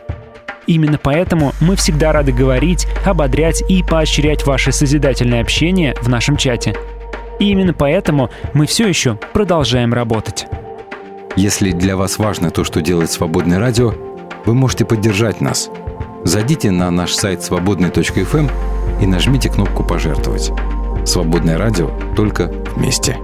[0.66, 6.74] Именно поэтому мы всегда рады говорить, ободрять и поощрять ваше созидательное общение в нашем чате.
[7.38, 10.46] И именно поэтому мы все еще продолжаем работать.
[11.36, 13.92] Если для вас важно то, что делает Свободное радио,
[14.46, 15.68] вы можете поддержать нас.
[16.24, 18.48] Зайдите на наш сайт свободный.фм
[19.00, 20.52] и нажмите кнопку «Пожертвовать».
[21.04, 23.18] Свободное радио только вместе.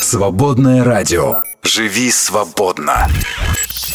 [0.00, 1.36] Свободное радио.
[1.62, 3.08] Живи свободно.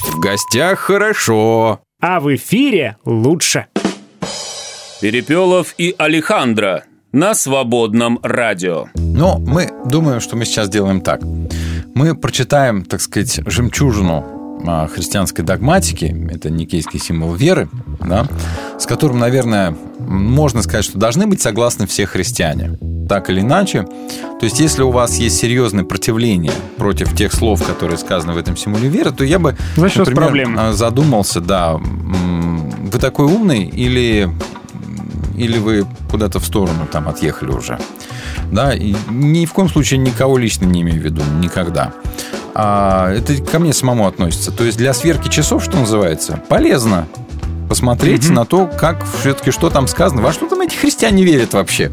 [0.04, 1.80] В гостях хорошо.
[2.02, 3.68] А в эфире лучше.
[5.02, 8.88] Перепелов и Алехандро на свободном радио.
[8.96, 11.22] Но мы думаем, что мы сейчас делаем так.
[11.96, 14.41] Мы прочитаем, так сказать, жемчужину
[14.94, 17.70] христианской догматики, это никейский символ веры,
[18.00, 18.28] да,
[18.80, 22.78] с которым, наверное, можно сказать, что должны быть согласны все христиане.
[23.08, 23.84] Так или иначе.
[23.84, 28.56] То есть, если у вас есть серьезное противление против тех слов, которые сказаны в этом
[28.56, 30.56] символе веры, то я бы, Значит, например, проблемы.
[30.60, 34.30] а, задумался, да, вы такой умный или,
[35.38, 37.78] или вы куда-то в сторону там отъехали уже.
[38.52, 41.94] Да, и ни в коем случае никого лично не имею в виду, никогда.
[42.54, 44.52] А это ко мне самому относится.
[44.52, 47.08] То есть для сверки часов, что называется, полезно
[47.72, 51.90] посмотреть на то, как все-таки что там сказано, во что там эти христиане верят вообще.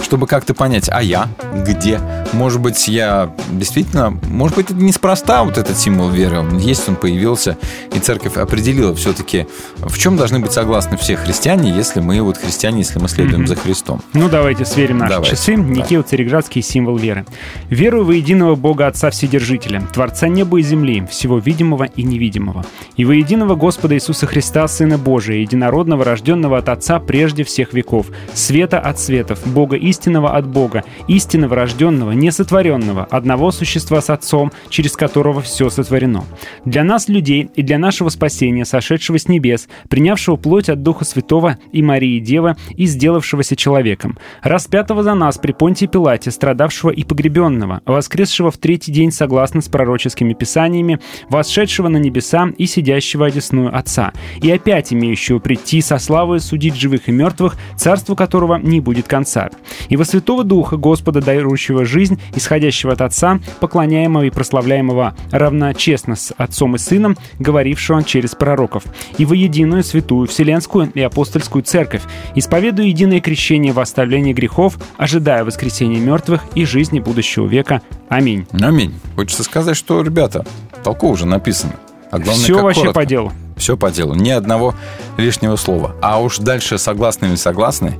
[0.00, 1.26] Чтобы как-то понять, а я
[1.66, 2.00] где?
[2.32, 6.38] Может быть, я действительно, может быть, это неспроста вот этот символ веры.
[6.38, 7.58] Он есть, он появился,
[7.92, 12.78] и церковь определила все-таки, в чем должны быть согласны все христиане, если мы вот христиане,
[12.78, 13.48] если мы следуем Мгм.
[13.48, 14.00] за Христом.
[14.12, 15.56] Ну, давайте сверим наши Давайте, часы.
[15.56, 17.26] Никео Цареградский символ веры.
[17.68, 22.64] «Верую во единого Бога Отца Вседержителя, Творца неба и земли, всего видимого и невидимого,
[22.96, 28.08] и во единого Господа Иисуса Христа, Сына Божия, единородного, рожденного от Отца прежде всех веков,
[28.34, 34.98] света от светов, Бога истинного от Бога, истинного рожденного, несотворенного, одного существа с Отцом, через
[34.98, 36.24] которого все сотворено.
[36.66, 41.56] Для нас, людей, и для нашего спасения, сошедшего с небес, принявшего плоть от Духа Святого
[41.72, 47.80] и Марии Девы и сделавшегося человеком, распятого за нас при Понтии Пилате, страдавшего и погребенного,
[47.86, 54.12] воскресшего в третий день согласно с пророческими писаниями, восшедшего на небеса и сидящего одесную Отца,
[54.42, 59.48] и опять имеющего прийти со славой судить живых и мертвых, царству которого не будет конца.
[59.88, 66.34] И во Святого Духа, Господа, дающего жизнь, исходящего от Отца, поклоняемого и прославляемого равночестно с
[66.36, 68.84] Отцом и Сыном, говорившего через пророков,
[69.16, 72.02] и во единую святую вселенскую и апостольскую церковь,
[72.34, 77.82] исповедуя единое крещение в оставлении грехов, ожидая воскресения мертвых и жизни будущего века.
[78.08, 78.46] Аминь.
[78.52, 78.94] Аминь.
[79.14, 80.44] Хочется сказать, что, ребята,
[80.82, 81.74] толково уже написано.
[82.10, 83.00] А главное, Все вообще коротко.
[83.00, 83.32] по делу.
[83.58, 84.14] Все по делу.
[84.14, 84.74] Ни одного
[85.16, 85.94] лишнего слова.
[86.00, 87.98] А уж дальше согласны или согласны,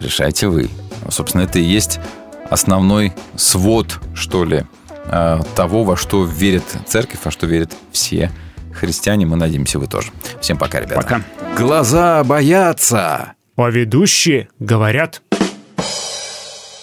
[0.00, 0.68] решайте вы.
[1.08, 2.00] Собственно, это и есть
[2.50, 4.64] основной свод, что ли,
[5.06, 8.30] э, того, во что верит церковь, во что верят все
[8.72, 9.26] христиане.
[9.26, 10.10] Мы надеемся, вы тоже.
[10.40, 10.96] Всем пока, ребята.
[10.96, 11.22] Пока.
[11.56, 13.34] Глаза боятся.
[13.56, 15.22] А ведущие говорят.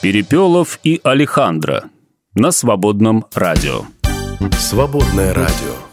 [0.02, 1.86] Перепелов и Алехандро
[2.36, 3.86] на свободном радио.
[4.60, 5.85] Свободное радио.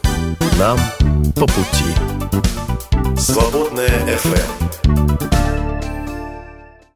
[0.59, 0.79] Нам
[1.35, 3.17] по пути.
[3.17, 5.22] Свободная FM.